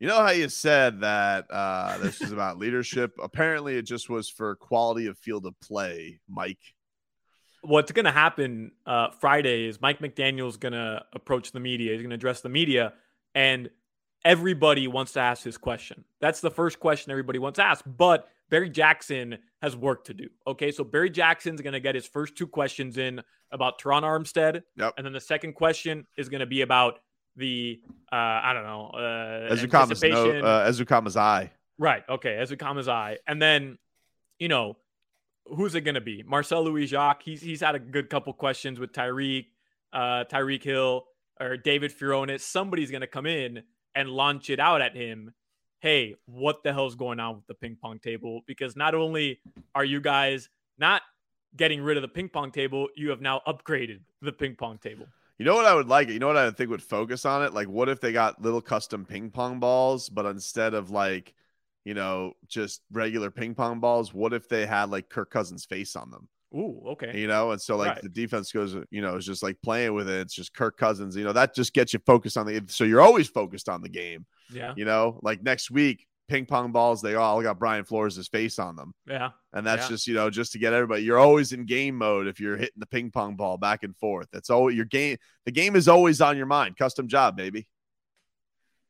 you 0.00 0.06
know 0.08 0.18
how 0.18 0.30
you 0.30 0.48
said 0.48 1.00
that 1.00 1.46
uh 1.50 1.98
this 1.98 2.20
is 2.20 2.32
about 2.32 2.58
leadership? 2.58 3.12
Apparently 3.22 3.76
it 3.76 3.82
just 3.82 4.08
was 4.08 4.28
for 4.28 4.54
quality 4.56 5.06
of 5.06 5.18
field 5.18 5.46
of 5.46 5.58
play, 5.60 6.20
Mike. 6.28 6.58
What's 7.62 7.90
going 7.90 8.04
to 8.04 8.12
happen 8.12 8.70
uh, 8.86 9.08
Friday 9.20 9.66
is 9.66 9.80
Mike 9.80 9.98
McDaniel's 9.98 10.56
going 10.56 10.74
to 10.74 11.04
approach 11.12 11.50
the 11.50 11.58
media. 11.58 11.92
He's 11.92 12.00
going 12.02 12.10
to 12.10 12.14
address 12.14 12.40
the 12.40 12.48
media, 12.48 12.92
and 13.34 13.68
everybody 14.24 14.86
wants 14.86 15.12
to 15.14 15.20
ask 15.20 15.42
his 15.42 15.58
question. 15.58 16.04
That's 16.20 16.40
the 16.40 16.52
first 16.52 16.78
question 16.78 17.10
everybody 17.10 17.40
wants 17.40 17.56
to 17.56 17.64
ask. 17.64 17.84
But 17.84 18.28
Barry 18.48 18.70
Jackson 18.70 19.38
has 19.60 19.74
work 19.74 20.04
to 20.04 20.14
do. 20.14 20.28
Okay, 20.46 20.70
so 20.70 20.84
Barry 20.84 21.10
Jackson's 21.10 21.60
going 21.60 21.72
to 21.72 21.80
get 21.80 21.96
his 21.96 22.06
first 22.06 22.36
two 22.36 22.46
questions 22.46 22.96
in 22.96 23.20
about 23.50 23.80
Terron 23.80 24.02
Armstead, 24.02 24.62
Yep. 24.76 24.94
and 24.96 25.04
then 25.04 25.12
the 25.12 25.20
second 25.20 25.54
question 25.54 26.06
is 26.16 26.28
going 26.28 26.40
to 26.40 26.46
be 26.46 26.60
about 26.60 27.00
the 27.38 27.80
uh, 28.12 28.16
I 28.16 28.52
don't 28.52 28.64
know 28.64 28.86
uh, 28.88 29.54
Ezukanma's 29.54 30.02
no, 30.02 30.30
uh, 30.30 30.68
Ezukanma's 30.68 31.16
eye. 31.16 31.50
Right. 31.78 32.02
Okay. 32.08 32.38
Ezukanma's 32.42 32.88
eye. 32.88 33.18
And 33.26 33.40
then, 33.40 33.78
you 34.38 34.48
know, 34.48 34.76
who's 35.46 35.74
it 35.74 35.82
going 35.82 35.94
to 35.94 36.00
be? 36.00 36.22
Marcel 36.26 36.64
Louis 36.64 36.86
Jacques. 36.86 37.22
He's 37.22 37.40
he's 37.40 37.60
had 37.60 37.74
a 37.74 37.78
good 37.78 38.10
couple 38.10 38.32
questions 38.32 38.78
with 38.80 38.92
Tyreek, 38.92 39.46
uh, 39.92 40.24
Tyreek 40.30 40.62
Hill, 40.62 41.04
or 41.40 41.56
David 41.56 41.96
Furones. 41.96 42.40
Somebody's 42.40 42.90
going 42.90 43.02
to 43.02 43.06
come 43.06 43.26
in 43.26 43.62
and 43.94 44.10
launch 44.10 44.50
it 44.50 44.60
out 44.60 44.82
at 44.82 44.96
him. 44.96 45.32
Hey, 45.80 46.16
what 46.26 46.64
the 46.64 46.72
hell's 46.72 46.96
going 46.96 47.20
on 47.20 47.36
with 47.36 47.46
the 47.46 47.54
ping 47.54 47.76
pong 47.80 48.00
table? 48.00 48.40
Because 48.46 48.76
not 48.76 48.96
only 48.96 49.38
are 49.76 49.84
you 49.84 50.00
guys 50.00 50.48
not 50.76 51.02
getting 51.56 51.80
rid 51.80 51.96
of 51.96 52.02
the 52.02 52.08
ping 52.08 52.28
pong 52.28 52.50
table, 52.50 52.88
you 52.96 53.10
have 53.10 53.20
now 53.20 53.40
upgraded 53.46 54.00
the 54.20 54.32
ping 54.32 54.56
pong 54.56 54.78
table. 54.78 55.06
You 55.38 55.44
know 55.44 55.54
what 55.54 55.66
I 55.66 55.74
would 55.74 55.88
like? 55.88 56.08
You 56.08 56.18
know 56.18 56.26
what 56.26 56.36
I 56.36 56.50
think 56.50 56.70
would 56.70 56.82
focus 56.82 57.24
on 57.24 57.44
it? 57.44 57.54
Like, 57.54 57.68
what 57.68 57.88
if 57.88 58.00
they 58.00 58.12
got 58.12 58.42
little 58.42 58.60
custom 58.60 59.04
ping 59.04 59.30
pong 59.30 59.60
balls, 59.60 60.08
but 60.08 60.26
instead 60.26 60.74
of 60.74 60.90
like 60.90 61.34
you 61.88 61.94
know, 61.94 62.34
just 62.48 62.82
regular 62.92 63.30
ping 63.30 63.54
pong 63.54 63.80
balls. 63.80 64.12
What 64.12 64.34
if 64.34 64.46
they 64.46 64.66
had 64.66 64.90
like 64.90 65.08
Kirk 65.08 65.30
Cousins' 65.30 65.64
face 65.64 65.96
on 65.96 66.10
them? 66.10 66.28
Ooh, 66.54 66.82
okay. 66.88 67.18
You 67.18 67.26
know, 67.26 67.52
and 67.52 67.60
so 67.60 67.76
like 67.76 67.94
Right. 67.94 68.02
the 68.02 68.10
defense 68.10 68.52
goes, 68.52 68.76
you 68.90 69.00
know, 69.00 69.16
it's 69.16 69.24
just 69.24 69.42
like 69.42 69.56
playing 69.62 69.94
with 69.94 70.06
it. 70.06 70.20
It's 70.20 70.34
just 70.34 70.52
Kirk 70.52 70.76
Cousins. 70.76 71.16
You 71.16 71.24
know, 71.24 71.32
that 71.32 71.54
just 71.54 71.72
gets 71.72 71.94
you 71.94 72.00
focused 72.04 72.36
on 72.36 72.44
the. 72.44 72.62
So 72.68 72.84
you're 72.84 73.00
always 73.00 73.28
focused 73.28 73.70
on 73.70 73.80
the 73.80 73.88
game. 73.88 74.26
Yeah. 74.52 74.74
You 74.76 74.84
know, 74.84 75.18
like 75.22 75.42
next 75.42 75.70
week, 75.70 76.06
ping 76.28 76.46
pong 76.46 76.72
balls, 76.72 77.00
they 77.02 77.14
all 77.14 77.42
got 77.42 77.58
Brian 77.58 77.84
Flores' 77.84 78.28
face 78.28 78.58
on 78.58 78.76
them. 78.76 78.94
Yeah. 79.06 79.30
And 79.52 79.66
that's 79.66 79.84
Yeah. 79.84 79.88
just, 79.88 80.06
you 80.06 80.14
know, 80.14 80.30
just 80.30 80.52
to 80.52 80.58
get 80.58 80.72
everybody, 80.72 81.02
you're 81.02 81.18
always 81.18 81.52
in 81.52 81.64
game 81.64 81.96
mode 81.96 82.26
if 82.26 82.38
you're 82.38 82.56
hitting 82.56 82.78
the 82.78 82.86
ping 82.86 83.10
pong 83.10 83.36
ball 83.36 83.56
back 83.56 83.82
and 83.82 83.96
forth. 83.96 84.28
That's 84.32 84.50
all 84.50 84.70
your 84.70 84.84
game. 84.84 85.16
The 85.46 85.52
game 85.52 85.74
is 85.74 85.88
always 85.88 86.20
on 86.20 86.36
your 86.36 86.46
mind. 86.46 86.76
Custom 86.76 87.08
job, 87.08 87.36
baby. 87.36 87.66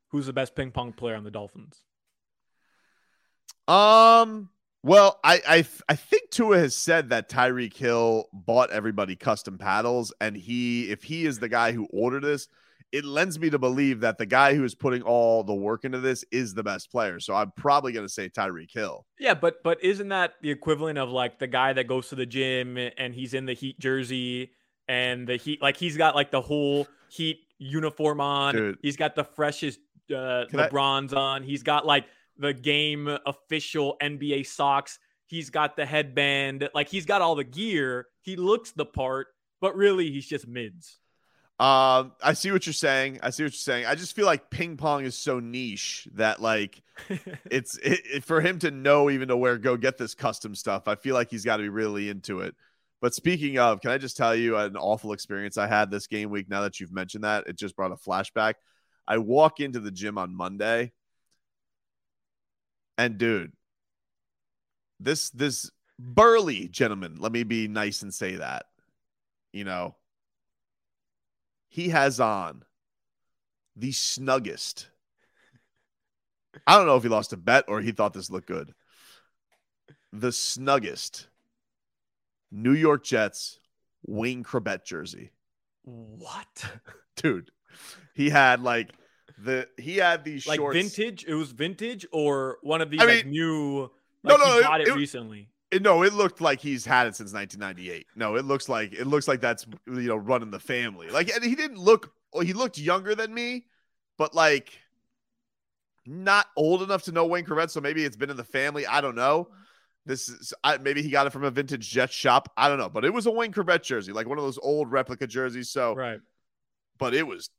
Who's 0.09 0.27
the 0.27 0.33
best 0.33 0.55
ping 0.55 0.71
pong 0.71 0.93
player 0.93 1.17
on 1.17 1.25
the 1.25 1.31
Dolphins? 1.31 1.83
Um, 3.67 4.49
well, 4.83 5.21
I, 5.23 5.43
I, 5.47 5.67
I 5.89 5.95
think 5.95 6.31
Tua 6.31 6.59
has 6.59 6.75
said 6.75 7.11
that 7.11 7.29
Tyreek 7.29 7.77
Hill 7.77 8.27
bought 8.33 8.71
everybody 8.71 9.17
custom 9.17 9.59
paddles. 9.59 10.13
And 10.21 10.37
he, 10.37 10.91
if 10.91 11.03
he 11.05 11.27
is 11.27 11.39
the 11.39 11.49
guy 11.49 11.73
who 11.73 11.87
ordered 11.93 12.25
this, 12.25 12.49
it 12.93 13.05
lends 13.05 13.39
me 13.39 13.51
to 13.51 13.59
believe 13.59 14.01
that 14.01 14.17
the 14.19 14.27
guy 14.27 14.55
who 14.55 14.65
is 14.65 14.75
putting 14.75 15.03
all 15.03 15.45
the 15.45 15.55
work 15.55 15.85
into 15.85 15.99
this 15.99 16.25
is 16.33 16.55
the 16.55 16.63
best 16.63 16.91
player. 16.91 17.21
So 17.21 17.35
I'm 17.35 17.53
probably 17.57 17.93
going 17.93 18.07
to 18.07 18.13
say 18.13 18.29
Tyreek 18.29 18.73
Hill. 18.73 19.07
Yeah, 19.19 19.35
but 19.35 19.63
but 19.63 19.83
isn't 19.85 20.09
that 20.09 20.35
the 20.41 20.51
equivalent 20.51 20.99
of 20.99 21.11
like 21.11 21.39
the 21.39 21.47
guy 21.47 21.73
that 21.75 21.87
goes 21.87 22.09
to 22.09 22.15
the 22.15 22.27
gym 22.27 22.79
and 22.79 23.15
he's 23.15 23.35
in 23.35 23.45
the 23.45 23.53
Heat 23.53 23.79
jersey 23.79 24.53
and 24.89 25.27
the 25.27 25.37
Heat 25.37 25.61
like 25.61 25.77
he's 25.77 25.97
got 25.97 26.15
like 26.15 26.31
the 26.31 26.41
whole 26.41 26.89
Heat 27.11 27.41
uniform 27.59 28.21
on. 28.21 28.55
Dude. 28.55 28.79
He's 28.83 28.97
got 28.97 29.15
the 29.15 29.25
freshest 29.25 29.81
uh, 30.11 30.45
Can 30.51 30.61
I- 30.61 30.69
LeBrons 30.69 31.15
on. 31.15 31.43
He's 31.43 31.63
got 31.63 31.85
like 31.85 32.07
the 32.39 32.55
game 32.55 33.09
official 33.27 33.97
NBA 34.01 34.47
socks. 34.47 34.99
He's 35.27 35.51
got 35.51 35.77
the 35.77 35.85
headband. 35.85 36.71
Like 36.75 36.89
he's 36.89 37.05
got 37.05 37.21
all 37.21 37.35
the 37.35 37.45
gear. 37.45 38.07
He 38.23 38.37
looks 38.37 38.71
the 38.71 38.87
part, 38.87 39.27
but 39.61 39.77
really 39.77 40.11
he's 40.11 40.27
just 40.27 40.49
mids. 40.49 41.01
Um, 41.59 42.13
I 42.23 42.35
see 42.35 42.53
what 42.53 42.67
you're 42.67 42.73
saying. 42.73 43.19
I 43.21 43.31
see 43.31 43.43
what 43.43 43.47
you're 43.53 43.59
saying. 43.59 43.87
I 43.87 43.97
just 43.97 44.15
feel 44.15 44.27
like 44.27 44.49
ping 44.49 44.77
pong 44.77 45.05
is 45.05 45.19
so 45.19 45.41
niche 45.41 46.07
that 46.15 46.41
like 46.41 46.81
it's 47.51 47.77
it, 47.79 48.01
it- 48.05 48.25
for 48.25 48.41
him 48.41 48.61
to 48.61 48.71
know 48.71 49.11
even 49.11 49.29
to 49.29 49.37
where 49.37 49.59
go 49.59 49.77
get 49.77 49.99
this 49.99 50.15
custom 50.15 50.55
stuff. 50.55 50.87
I 50.87 50.95
feel 50.95 51.15
like 51.15 51.31
he's 51.31 51.45
got 51.45 51.57
to 51.57 51.65
be 51.65 51.69
really 51.69 52.11
into 52.11 52.41
it. 52.41 52.55
But 53.01 53.15
speaking 53.15 53.59
of, 53.59 53.81
can 53.81 53.91
I 53.91 53.99
just 53.99 54.17
tell 54.17 54.35
you 54.37 54.57
an 54.57 54.77
awful 54.77 55.13
experience 55.13 55.57
I 55.59 55.67
had 55.69 55.91
this 55.91 56.07
game 56.07 56.31
week? 56.31 56.49
Now 56.49 56.63
that 56.63 56.79
you've 56.81 56.93
mentioned 56.93 57.25
that, 57.25 57.47
it 57.49 57.57
just 57.57 57.77
brought 57.77 57.93
a 57.93 57.97
flashback. 57.97 58.55
I 59.07 59.19
walk 59.19 59.61
into 59.61 59.81
the 59.81 59.91
gym 59.91 60.19
on 60.19 60.35
Monday, 60.35 60.93
and 62.97 63.19
dude, 63.19 63.53
this 65.01 65.31
this 65.31 65.71
burly 65.99 66.69
gentleman. 66.69 67.17
Let 67.19 67.33
me 67.33 67.43
be 67.45 67.69
nice 67.69 68.03
and 68.03 68.13
say 68.13 68.37
that. 68.37 68.67
You 69.53 69.65
know, 69.65 69.97
he 71.69 71.89
has 71.91 72.21
on 72.21 72.65
the 73.77 73.91
snuggest. 73.93 74.87
I 76.67 76.77
don't 76.77 76.87
know 76.87 76.97
if 76.97 77.03
he 77.03 77.09
lost 77.09 77.33
a 77.33 77.37
bet 77.37 77.65
or 77.69 77.81
he 77.81 77.93
thought 77.93 78.13
this 78.15 78.31
looked 78.31 78.49
good. 78.49 78.75
The 80.13 80.29
snuggest 80.29 81.27
New 82.51 82.73
York 82.73 83.05
Jets 83.05 83.59
Wayne 84.07 84.43
Chrebet 84.43 84.85
jersey. 84.85 85.31
what? 85.85 86.65
Dude, 87.17 87.51
he 88.15 88.31
had 88.31 88.63
like 88.63 88.91
the 89.37 89.69
he 89.77 89.97
had 89.97 90.25
these 90.25 90.47
Like 90.47 90.57
shorts. 90.59 90.77
vintage? 90.77 91.25
It 91.29 91.35
was 91.35 91.53
vintage 91.53 92.07
or 92.13 92.59
one 92.63 92.81
of 92.81 92.91
these 92.91 93.01
I 93.01 93.05
like 93.05 93.27
new 93.27 93.91
No, 94.25 94.35
like 94.35 94.39
no, 94.39 94.45
he 94.53 94.59
it- 94.59 94.63
bought 94.65 94.81
it, 94.81 94.89
it- 94.89 94.95
recently. 94.97 95.51
No, 95.81 96.03
it 96.03 96.15
looked 96.15 96.41
like 96.41 96.61
he's 96.61 96.85
had 96.87 97.07
it 97.07 97.15
since 97.17 97.33
1998. 97.33 98.07
No, 98.17 98.37
it 98.37 98.45
looks 98.45 98.69
like 98.69 98.93
it 98.95 99.07
looks 99.07 99.29
like 99.29 99.41
that's 99.41 99.67
you 99.87 99.93
know 100.09 100.17
running 100.17 100.51
the 100.51 100.59
family. 100.61 101.09
Like, 101.11 101.31
and 101.35 101.45
he 101.45 101.55
didn't 101.55 101.79
look. 101.79 102.13
Well, 102.33 102.43
he 102.45 102.53
looked 102.55 102.79
younger 102.79 103.15
than 103.15 103.33
me, 103.35 103.67
but 104.17 104.35
like 104.35 104.79
not 106.07 106.47
old 106.57 106.83
enough 106.83 107.03
to 107.05 107.13
know 107.13 107.27
Wayne 107.27 107.45
Chrebet. 107.45 107.71
So 107.71 107.81
maybe 107.81 108.05
it's 108.05 108.17
been 108.17 108.31
in 108.31 108.37
the 108.37 108.45
family. 108.45 108.87
I 108.87 109.01
don't 109.01 109.15
know. 109.15 109.49
This 110.07 110.31
is 110.31 110.55
I, 110.65 110.79
maybe 110.79 111.03
he 111.03 111.11
got 111.11 111.27
it 111.27 111.31
from 111.31 111.45
a 111.45 111.51
vintage 111.51 111.91
Jet 111.91 112.11
shop. 112.11 112.51
I 112.57 112.69
don't 112.69 112.79
know, 112.79 112.89
but 112.89 113.05
it 113.05 113.13
was 113.13 113.27
a 113.27 113.31
Wayne 113.31 113.53
Chrebet 113.53 113.83
jersey, 113.83 114.13
like 114.13 114.27
one 114.27 114.39
of 114.39 114.45
those 114.45 114.59
old 114.59 114.91
replica 114.91 115.27
jerseys. 115.27 115.69
So, 115.69 115.95
Right. 115.95 116.21
but 116.99 117.13
it 117.13 117.27
was 117.27 117.51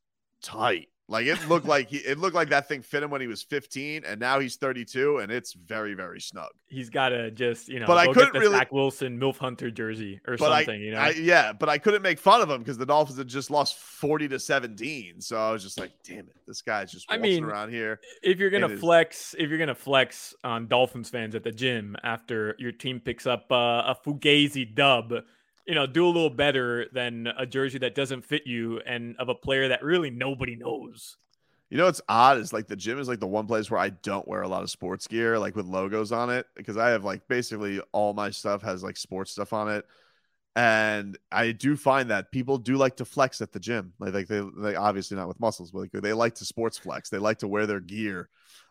tight. 0.41 0.87
Like 1.09 1.25
it 1.25 1.49
looked 1.49 1.65
like 1.65 1.89
he 1.89 1.97
it 1.97 2.19
looked 2.19 2.35
like 2.35 2.49
that 2.49 2.67
thing 2.67 2.83
fit 2.83 3.01
him 3.01 3.09
when 3.09 3.19
he 3.19 3.25
was 3.25 3.41
15, 3.41 4.03
and 4.05 4.19
now 4.19 4.39
he's 4.39 4.57
32, 4.57 5.17
and 5.17 5.31
it's 5.31 5.53
very 5.53 5.95
very 5.95 6.21
snug. 6.21 6.51
He's 6.67 6.91
got 6.91 7.09
to 7.09 7.31
just, 7.31 7.67
you 7.67 7.79
know, 7.79 7.87
But 7.87 7.97
I 7.97 8.05
couldn't 8.05 8.25
get 8.25 8.33
the 8.33 8.39
really- 8.41 8.57
Zach 8.57 8.71
Wilson 8.71 9.19
MILF 9.19 9.37
Hunter 9.39 9.71
jersey 9.71 10.21
or 10.27 10.37
But 10.37 10.51
I- 10.51 10.63
something, 10.65 10.81
you 10.81 10.91
know? 10.91 10.99
I, 10.99 11.09
yeah, 11.09 11.51
but 11.51 11.67
I 11.67 11.79
couldn't 11.79 12.03
make 12.03 12.19
fun 12.19 12.41
of 12.41 12.49
him 12.51 12.59
because 12.59 12.77
the 12.77 12.85
Dolphins 12.85 13.17
had 13.17 13.27
just 13.27 13.49
lost 13.49 13.75
40 13.79 14.27
to 14.27 14.37
17. 14.39 15.19
So 15.19 15.35
I 15.35 15.51
was 15.51 15.63
just 15.63 15.79
like, 15.79 15.91
damn 16.03 16.19
it, 16.19 16.35
this 16.45 16.61
guy's 16.61 16.91
just 16.91 17.11
I 17.11 17.17
mean, 17.17 17.43
around 17.43 17.71
here. 17.71 17.99
if 18.21 18.37
you're 18.37 18.51
gonna 18.51 18.77
flex, 18.77 19.33
if 19.39 19.49
you're 19.49 19.57
going 19.57 19.67
to 19.69 19.73
flex 19.73 20.35
on 20.43 20.67
Dolphins 20.67 21.09
fans 21.09 21.33
at 21.33 21.43
the 21.43 21.51
gym 21.51 21.95
after 22.03 22.55
your 22.59 22.71
team 22.71 22.99
picks 22.99 23.25
up 23.25 23.51
uh, 23.51 23.55
a 23.55 23.97
Fugazi 24.05 24.75
dub, 24.75 25.11
you 25.69 25.75
know, 25.75 25.85
do 25.85 26.03
a 26.03 26.07
little 26.07 26.31
better 26.31 26.87
than 26.93 27.27
a 27.37 27.45
jersey 27.45 27.77
that 27.77 27.93
doesn't 27.93 28.25
fit 28.25 28.47
you 28.47 28.79
and 28.87 29.15
of 29.19 29.29
a 29.29 29.35
player 29.35 29.67
that 29.67 29.83
really 29.83 30.09
nobody 30.09 30.55
knows. 30.55 31.15
You 31.69 31.77
know 31.77 31.85
what's 31.85 32.01
odd 32.09 32.39
is 32.39 32.51
like 32.51 32.65
the 32.65 32.75
gym 32.75 32.97
is 32.97 33.07
like 33.07 33.19
the 33.19 33.27
one 33.27 33.45
place 33.45 33.69
where 33.69 33.79
I 33.79 33.89
don't 33.89 34.27
wear 34.27 34.41
a 34.41 34.47
lot 34.47 34.63
of 34.63 34.71
sports 34.71 35.05
gear, 35.05 35.37
like 35.37 35.55
with 35.55 35.67
logos 35.67 36.11
on 36.11 36.31
it, 36.31 36.47
because 36.55 36.75
I 36.75 36.89
have 36.89 37.05
like 37.05 37.27
basically 37.27 37.79
all 37.91 38.15
my 38.15 38.31
stuff 38.31 38.63
has 38.63 38.81
like 38.81 38.97
sports 38.97 39.29
stuff 39.29 39.53
on 39.53 39.69
it. 39.69 39.85
And 40.55 41.19
I 41.31 41.51
do 41.51 41.77
find 41.77 42.09
that 42.09 42.31
people 42.31 42.57
do 42.57 42.75
like 42.75 42.97
to 42.97 43.05
flex 43.05 43.39
at 43.39 43.51
the 43.51 43.59
gym. 43.59 43.93
Like, 43.99 44.15
like 44.15 44.27
they, 44.27 44.41
they 44.57 44.73
obviously 44.73 45.17
not 45.17 45.27
with 45.27 45.39
muscles, 45.39 45.69
but 45.69 45.81
like 45.81 45.91
they 45.91 46.13
like 46.13 46.33
to 46.35 46.45
sports 46.45 46.79
flex. 46.79 47.11
They 47.11 47.19
like 47.19 47.37
to 47.39 47.47
wear 47.47 47.67
their 47.67 47.79
gear 47.79 48.27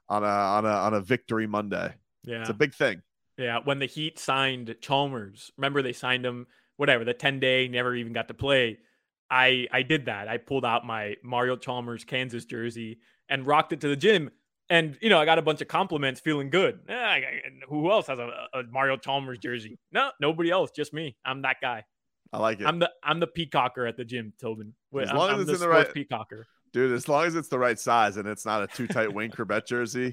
on 0.08 0.24
a 0.24 0.26
on 0.26 0.66
a 0.66 0.68
on 0.68 0.94
a 0.94 1.00
victory 1.00 1.46
Monday. 1.46 1.94
Yeah. 2.24 2.40
It's 2.40 2.50
a 2.50 2.54
big 2.54 2.74
thing. 2.74 3.02
Yeah, 3.36 3.60
when 3.62 3.78
the 3.78 3.86
Heat 3.86 4.18
signed 4.18 4.74
Chalmers, 4.80 5.52
remember 5.56 5.80
they 5.80 5.92
signed 5.92 6.26
him 6.26 6.48
whatever, 6.78 7.04
the 7.04 7.12
10 7.12 7.38
day, 7.40 7.68
never 7.68 7.94
even 7.94 8.14
got 8.14 8.28
to 8.28 8.34
play. 8.34 8.78
I 9.30 9.66
I 9.70 9.82
did 9.82 10.06
that. 10.06 10.26
I 10.26 10.38
pulled 10.38 10.64
out 10.64 10.86
my 10.86 11.16
Mario 11.22 11.56
Chalmers 11.56 12.04
Kansas 12.04 12.46
jersey 12.46 12.98
and 13.28 13.46
rocked 13.46 13.74
it 13.74 13.82
to 13.82 13.88
the 13.88 13.96
gym. 13.96 14.30
And 14.70 14.96
you 15.02 15.10
know, 15.10 15.18
I 15.18 15.26
got 15.26 15.38
a 15.38 15.42
bunch 15.42 15.60
of 15.60 15.68
compliments, 15.68 16.20
feeling 16.20 16.48
good. 16.50 16.80
Eh, 16.88 16.94
I- 16.94 17.16
I- 17.16 17.42
who 17.68 17.90
else 17.90 18.06
has 18.06 18.18
a, 18.18 18.30
a 18.54 18.62
Mario 18.70 18.96
Chalmers 18.96 19.38
jersey? 19.38 19.78
No, 19.92 20.10
nobody 20.20 20.50
else, 20.50 20.70
just 20.70 20.94
me. 20.94 21.16
I'm 21.26 21.42
that 21.42 21.56
guy. 21.60 21.84
I 22.32 22.38
like 22.38 22.60
it. 22.60 22.66
I'm 22.66 22.78
the 22.78 22.90
I'm 23.02 23.20
the 23.20 23.26
peacocker 23.26 23.86
at 23.88 23.96
the 23.98 24.04
gym, 24.04 24.32
Tobin. 24.40 24.72
As 24.98 25.10
I'm, 25.10 25.16
long 25.16 25.28
as 25.30 25.34
I'm 25.34 25.40
it's 25.40 25.48
the 25.48 25.54
in 25.56 25.60
the 25.60 25.68
right- 25.68 25.92
peacocker. 25.94 26.44
dude. 26.72 26.92
As 26.92 27.08
long 27.08 27.24
as 27.26 27.34
it's 27.34 27.48
the 27.48 27.58
right 27.58 27.78
size 27.78 28.16
and 28.18 28.26
it's 28.28 28.46
not 28.46 28.62
a 28.62 28.66
too 28.66 28.86
tight 28.86 29.12
Wayne 29.12 29.30
Chrebet 29.30 29.66
jersey, 29.66 30.12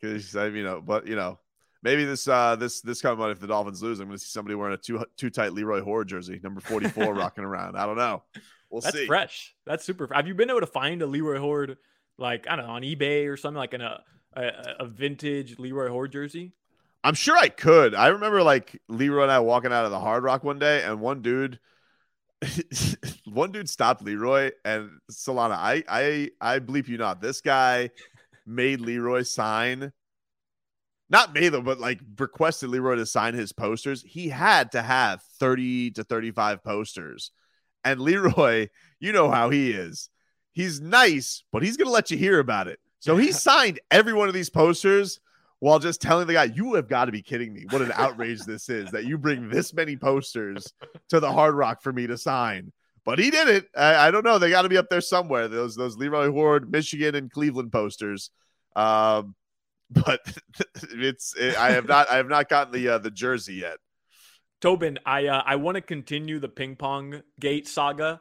because 0.00 0.34
I, 0.36 0.46
mean, 0.48 0.56
you 0.56 0.64
know, 0.64 0.80
but 0.82 1.06
you 1.06 1.16
know, 1.16 1.38
maybe 1.84 2.04
this 2.04 2.26
uh 2.26 2.56
this 2.56 2.80
this 2.80 3.00
coming 3.00 3.18
month 3.18 3.32
if 3.32 3.40
the 3.40 3.46
Dolphins 3.46 3.82
lose, 3.82 4.00
I'm 4.00 4.08
going 4.08 4.18
to 4.18 4.24
see 4.24 4.30
somebody 4.30 4.56
wearing 4.56 4.74
a 4.74 4.78
too 4.78 5.04
too 5.16 5.30
tight 5.30 5.52
Leroy 5.52 5.82
Hoard 5.82 6.08
jersey, 6.08 6.40
number 6.42 6.60
44, 6.60 7.14
rocking 7.14 7.44
around. 7.44 7.76
I 7.76 7.86
don't 7.86 7.96
know. 7.96 8.24
We'll 8.70 8.80
That's 8.80 8.96
see. 8.96 9.06
fresh. 9.06 9.54
That's 9.66 9.84
super. 9.84 10.08
Have 10.12 10.26
you 10.26 10.34
been 10.34 10.50
able 10.50 10.60
to 10.60 10.66
find 10.66 11.02
a 11.02 11.06
Leroy 11.06 11.38
Hoard, 11.38 11.76
like 12.18 12.46
I 12.50 12.56
don't 12.56 12.66
know, 12.66 12.72
on 12.72 12.82
eBay 12.82 13.28
or 13.28 13.36
something, 13.36 13.58
like 13.58 13.74
in 13.74 13.82
a 13.82 14.02
a, 14.32 14.50
a 14.80 14.86
vintage 14.86 15.58
Leroy 15.60 15.88
Hoard 15.88 16.10
jersey? 16.10 16.52
I'm 17.04 17.14
sure 17.14 17.36
I 17.36 17.48
could. 17.48 17.94
I 17.94 18.08
remember 18.08 18.42
like 18.42 18.80
Leroy 18.88 19.24
and 19.24 19.30
I 19.30 19.38
walking 19.40 19.72
out 19.72 19.84
of 19.84 19.90
the 19.90 20.00
Hard 20.00 20.24
Rock 20.24 20.42
one 20.42 20.58
day, 20.58 20.82
and 20.82 21.00
one 21.00 21.20
dude, 21.20 21.60
one 23.26 23.52
dude 23.52 23.68
stopped 23.68 24.02
Leroy 24.02 24.50
and 24.64 24.90
Solana. 25.12 25.52
I 25.52 25.84
I 25.86 26.30
I 26.40 26.58
bleep 26.60 26.88
you 26.88 26.96
not. 26.96 27.20
This 27.20 27.42
guy 27.42 27.90
made 28.46 28.80
Leroy 28.80 29.22
sign. 29.22 29.92
Not 31.10 31.34
made 31.34 31.50
them, 31.50 31.64
but 31.64 31.78
like 31.78 32.00
requested 32.18 32.70
Leroy 32.70 32.96
to 32.96 33.06
sign 33.06 33.34
his 33.34 33.52
posters. 33.52 34.02
He 34.02 34.28
had 34.28 34.72
to 34.72 34.82
have 34.82 35.22
30 35.38 35.92
to 35.92 36.04
35 36.04 36.64
posters. 36.64 37.30
And 37.84 38.00
Leroy, 38.00 38.68
you 38.98 39.12
know 39.12 39.30
how 39.30 39.50
he 39.50 39.70
is. 39.70 40.08
He's 40.52 40.80
nice, 40.80 41.44
but 41.52 41.62
he's 41.62 41.76
going 41.76 41.86
to 41.86 41.92
let 41.92 42.10
you 42.10 42.16
hear 42.16 42.38
about 42.38 42.68
it. 42.68 42.78
So 43.00 43.16
he 43.16 43.32
signed 43.32 43.80
every 43.90 44.14
one 44.14 44.28
of 44.28 44.34
these 44.34 44.50
posters 44.50 45.20
while 45.60 45.78
just 45.78 46.00
telling 46.00 46.26
the 46.26 46.34
guy, 46.34 46.44
You 46.44 46.74
have 46.74 46.88
got 46.88 47.06
to 47.06 47.12
be 47.12 47.22
kidding 47.22 47.52
me. 47.52 47.64
What 47.70 47.82
an 47.82 47.92
outrage 47.94 48.40
this 48.46 48.68
is 48.68 48.90
that 48.92 49.04
you 49.04 49.18
bring 49.18 49.48
this 49.48 49.74
many 49.74 49.96
posters 49.96 50.72
to 51.10 51.20
the 51.20 51.32
Hard 51.32 51.54
Rock 51.54 51.82
for 51.82 51.92
me 51.92 52.06
to 52.06 52.16
sign. 52.16 52.72
But 53.04 53.18
he 53.18 53.30
did 53.30 53.48
it. 53.48 53.68
I, 53.76 54.08
I 54.08 54.10
don't 54.10 54.24
know. 54.24 54.38
They 54.38 54.50
got 54.50 54.62
to 54.62 54.68
be 54.70 54.78
up 54.78 54.88
there 54.88 55.02
somewhere. 55.02 55.48
Those 55.48 55.76
those 55.76 55.96
Leroy 55.96 56.30
Hoard, 56.30 56.72
Michigan, 56.72 57.14
and 57.14 57.30
Cleveland 57.30 57.70
posters. 57.70 58.30
Um, 58.74 59.34
but 59.90 60.20
it's 60.92 61.34
it, 61.36 61.56
I 61.56 61.72
have 61.72 61.86
not 61.86 62.10
I 62.10 62.16
have 62.16 62.28
not 62.28 62.48
gotten 62.48 62.72
the 62.72 62.88
uh, 62.88 62.98
the 62.98 63.10
jersey 63.10 63.54
yet. 63.54 63.78
Tobin, 64.60 64.98
I 65.04 65.26
uh, 65.26 65.42
I 65.44 65.56
want 65.56 65.76
to 65.76 65.80
continue 65.80 66.38
the 66.38 66.48
ping 66.48 66.76
pong 66.76 67.22
gate 67.38 67.68
saga. 67.68 68.20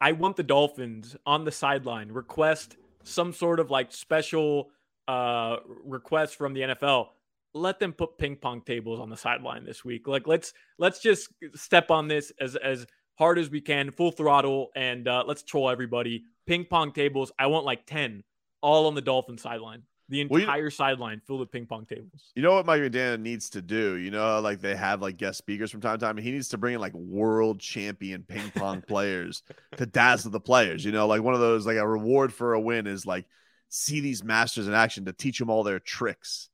I 0.00 0.12
want 0.12 0.36
the 0.36 0.42
Dolphins 0.42 1.16
on 1.26 1.44
the 1.44 1.52
sideline 1.52 2.10
request 2.12 2.76
some 3.08 3.32
sort 3.32 3.58
of 3.58 3.70
like 3.70 3.92
special 3.92 4.70
uh, 5.06 5.56
request 5.84 6.36
from 6.36 6.52
the 6.52 6.60
NFL. 6.60 7.08
Let 7.54 7.80
them 7.80 7.92
put 7.92 8.18
ping 8.18 8.36
pong 8.36 8.60
tables 8.60 9.00
on 9.00 9.08
the 9.08 9.16
sideline 9.16 9.64
this 9.64 9.84
week. 9.84 10.06
Like 10.06 10.26
let's 10.26 10.52
let's 10.78 11.00
just 11.00 11.28
step 11.54 11.90
on 11.90 12.08
this 12.08 12.32
as 12.40 12.56
as 12.56 12.86
hard 13.18 13.38
as 13.38 13.50
we 13.50 13.60
can, 13.60 13.90
full 13.90 14.12
throttle, 14.12 14.68
and 14.76 15.08
uh, 15.08 15.24
let's 15.26 15.42
troll 15.42 15.70
everybody. 15.70 16.24
Ping 16.46 16.64
pong 16.64 16.92
tables. 16.92 17.32
I 17.38 17.46
want 17.46 17.64
like 17.64 17.86
ten, 17.86 18.22
all 18.60 18.86
on 18.86 18.94
the 18.94 19.00
Dolphin 19.00 19.38
sideline. 19.38 19.82
The 20.10 20.24
Well, 20.26 20.40
you- 20.40 20.46
entire 20.46 20.70
sideline 20.70 21.20
filled 21.26 21.40
with 21.40 21.52
ping 21.52 21.66
pong 21.66 21.84
tables. 21.84 22.32
You 22.34 22.42
know 22.42 22.54
what 22.54 22.64
Mike 22.64 22.80
McDaniel 22.80 23.20
needs 23.20 23.50
to 23.50 23.60
do? 23.62 23.94
You 23.96 24.10
know, 24.10 24.40
like 24.40 24.60
they 24.60 24.74
have 24.74 25.02
like 25.02 25.16
guest 25.18 25.36
speakers 25.38 25.70
from 25.70 25.80
time 25.82 25.98
to 25.98 26.04
time. 26.06 26.16
And 26.16 26.24
he 26.26 26.32
needs 26.32 26.48
to 26.48 26.58
bring 26.58 26.74
in 26.74 26.80
like 26.80 26.94
world 26.94 27.60
champion 27.60 28.22
ping 28.22 28.50
pong 28.54 28.80
players 28.82 29.42
to 29.76 29.84
dazzle 29.86 30.30
the 30.30 30.40
players. 30.40 30.84
You 30.84 30.92
know, 30.92 31.06
like 31.06 31.22
one 31.22 31.34
of 31.34 31.40
those 31.40 31.66
like 31.66 31.76
a 31.76 31.86
reward 31.86 32.32
for 32.32 32.54
a 32.54 32.60
win 32.60 32.86
is 32.86 33.04
like 33.04 33.26
see 33.68 34.00
these 34.00 34.24
masters 34.24 34.66
in 34.66 34.72
action 34.72 35.04
to 35.04 35.12
teach 35.12 35.38
them 35.38 35.50
all 35.50 35.62
their 35.62 35.78
tricks. 35.78 36.48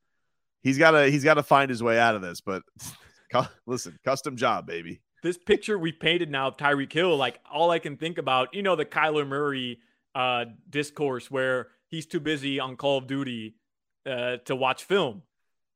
He's 0.61 0.77
got 0.77 0.91
to 0.91 1.09
he's 1.09 1.23
got 1.23 1.35
to 1.35 1.43
find 1.43 1.69
his 1.69 1.81
way 1.81 1.97
out 1.97 2.15
of 2.15 2.21
this. 2.21 2.41
But 2.41 2.63
listen, 3.65 3.97
custom 4.03 4.35
job, 4.35 4.67
baby. 4.67 4.99
this 5.23 5.37
picture 5.37 5.77
we 5.79 5.91
painted 5.91 6.29
now 6.29 6.47
of 6.47 6.57
Tyreek 6.57 6.91
Hill, 6.91 7.15
like 7.17 7.39
all 7.51 7.71
I 7.71 7.79
can 7.79 7.97
think 7.97 8.17
about, 8.17 8.53
you 8.53 8.63
know, 8.63 8.75
the 8.75 8.85
Kyler 8.85 9.27
Murray 9.27 9.79
uh, 10.13 10.45
discourse 10.69 11.29
where 11.31 11.67
he's 11.95 12.05
too 12.05 12.19
busy 12.19 12.59
on 12.59 12.75
Call 12.75 12.97
of 12.97 13.07
Duty 13.07 13.55
uh, 14.05 14.37
to 14.45 14.55
watch 14.55 14.83
film. 14.83 15.23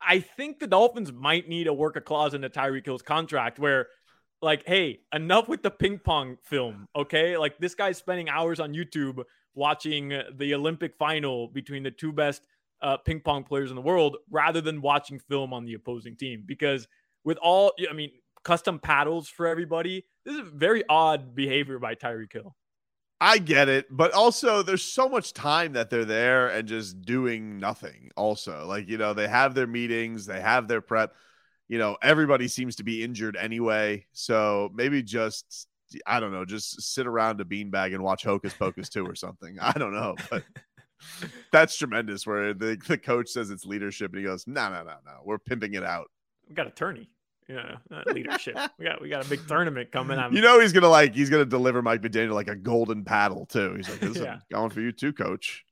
I 0.01 0.19
think 0.19 0.59
the 0.59 0.67
Dolphins 0.67 1.11
might 1.11 1.49
need 1.49 1.65
to 1.65 1.73
work 1.73 1.95
a 1.95 2.01
clause 2.01 2.33
into 2.33 2.49
Tyreek 2.49 2.85
Hill's 2.85 3.01
contract 3.01 3.59
where, 3.59 3.87
like, 4.41 4.65
hey, 4.65 4.99
enough 5.13 5.49
with 5.49 5.63
the 5.63 5.71
ping 5.71 5.99
pong 5.99 6.37
film, 6.43 6.87
okay? 6.95 7.37
Like, 7.37 7.57
this 7.57 7.75
guy's 7.75 7.97
spending 7.97 8.29
hours 8.29 8.59
on 8.59 8.73
YouTube 8.73 9.23
watching 9.55 10.13
the 10.37 10.53
Olympic 10.53 10.95
final 10.97 11.47
between 11.47 11.83
the 11.83 11.91
two 11.91 12.13
best 12.13 12.41
uh, 12.81 12.97
ping 12.97 13.19
pong 13.19 13.43
players 13.43 13.71
in 13.71 13.75
the 13.75 13.81
world 13.81 14.17
rather 14.29 14.61
than 14.61 14.81
watching 14.81 15.19
film 15.19 15.53
on 15.53 15.65
the 15.65 15.73
opposing 15.73 16.15
team. 16.15 16.43
Because 16.45 16.87
with 17.25 17.37
all, 17.41 17.73
I 17.89 17.93
mean, 17.93 18.11
custom 18.43 18.79
paddles 18.79 19.27
for 19.27 19.47
everybody. 19.47 20.05
This 20.25 20.35
is 20.35 20.49
very 20.53 20.83
odd 20.87 21.35
behavior 21.35 21.79
by 21.79 21.95
Tyreek 21.95 22.31
Hill. 22.31 22.55
I 23.21 23.37
get 23.37 23.67
it, 23.67 23.85
but 23.89 24.13
also 24.13 24.63
there's 24.63 24.83
so 24.83 25.09
much 25.09 25.33
time 25.33 25.73
that 25.73 25.89
they're 25.89 26.05
there 26.05 26.47
and 26.47 26.67
just 26.67 27.01
doing 27.01 27.59
nothing. 27.59 28.11
Also, 28.15 28.65
like 28.65 28.87
you 28.87 28.97
know, 28.97 29.13
they 29.13 29.27
have 29.27 29.55
their 29.55 29.67
meetings, 29.67 30.25
they 30.25 30.39
have 30.39 30.67
their 30.67 30.81
prep. 30.81 31.13
You 31.67 31.77
know, 31.77 31.97
everybody 32.01 32.47
seems 32.47 32.77
to 32.77 32.83
be 32.83 33.03
injured 33.03 33.35
anyway, 33.35 34.05
so 34.13 34.69
maybe 34.73 35.03
just 35.03 35.67
I 36.05 36.19
don't 36.19 36.31
know, 36.31 36.45
just 36.45 36.81
sit 36.81 37.07
around 37.07 37.41
a 37.41 37.45
beanbag 37.45 37.93
and 37.93 38.03
watch 38.03 38.23
Hocus 38.23 38.53
Pocus 38.53 38.89
two 38.89 39.05
or 39.05 39.15
something. 39.15 39.57
I 39.59 39.73
don't 39.73 39.93
know, 39.93 40.15
but 40.29 40.43
that's 41.51 41.77
tremendous. 41.77 42.25
Where 42.25 42.53
the, 42.53 42.77
the 42.87 42.97
coach 42.97 43.29
says 43.29 43.49
it's 43.49 43.65
leadership, 43.65 44.11
and 44.11 44.19
he 44.19 44.25
goes, 44.25 44.45
"No, 44.47 44.69
no, 44.69 44.83
no, 44.83 44.95
no, 45.05 45.19
we're 45.25 45.39
pimping 45.39 45.73
it 45.73 45.83
out." 45.83 46.07
We 46.47 46.55
got 46.55 46.67
a 46.67 46.71
tourney. 47.49 47.69
Yeah, 47.69 47.75
not 47.89 48.07
leadership. 48.07 48.57
we 48.79 48.85
got 48.85 49.01
we 49.01 49.09
got 49.09 49.25
a 49.25 49.29
big 49.29 49.47
tournament 49.47 49.91
coming. 49.91 50.17
I'm, 50.17 50.33
You 50.33 50.41
know, 50.41 50.59
he's 50.59 50.73
gonna 50.73 50.89
like 50.89 51.13
he's 51.15 51.29
gonna 51.29 51.45
deliver 51.45 51.81
Mike 51.81 52.01
McDaniel 52.01 52.33
like 52.33 52.47
a 52.47 52.55
golden 52.55 53.03
paddle 53.03 53.45
too. 53.45 53.75
He's 53.75 53.89
like, 53.89 54.01
"Listen, 54.01 54.23
Yeah. 54.23 54.39
going 54.51 54.69
for 54.69 54.81
you 54.81 54.91
too, 54.91 55.13
coach." 55.13 55.65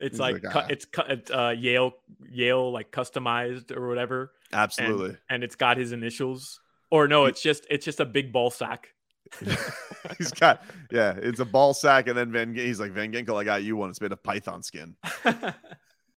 it's 0.00 0.14
he's 0.14 0.20
like, 0.20 0.42
like, 0.42 0.52
cu- 0.52 0.58
ah. 0.58 0.66
it's 0.70 0.84
cu- 0.86 1.02
it's 1.08 1.30
uh, 1.30 1.54
Yale 1.56 1.92
Yale 2.30 2.72
like 2.72 2.90
customized 2.90 3.70
or 3.76 3.86
whatever, 3.88 4.32
Absolutely. 4.52 5.16
and 5.28 5.44
it's 5.44 5.56
got 5.56 5.76
his 5.76 5.92
initials. 5.92 6.60
Or 6.90 7.06
no, 7.06 7.26
it's 7.26 7.42
just 7.42 7.66
it's 7.70 7.84
just 7.84 8.00
a 8.00 8.06
big 8.06 8.32
ball 8.32 8.50
sack. 8.50 8.88
he's 10.18 10.32
got 10.32 10.62
yeah, 10.90 11.14
it's 11.16 11.38
a 11.38 11.44
ball 11.44 11.72
sack, 11.74 12.08
and 12.08 12.16
then 12.16 12.32
Van. 12.32 12.54
He's 12.54 12.80
like 12.80 12.92
Van 12.92 13.12
Ginkel. 13.12 13.36
I 13.40 13.44
got 13.44 13.62
you 13.62 13.76
one. 13.76 13.90
It's 13.90 14.00
made 14.00 14.10
of 14.12 14.22
python 14.22 14.62
skin. 14.62 14.96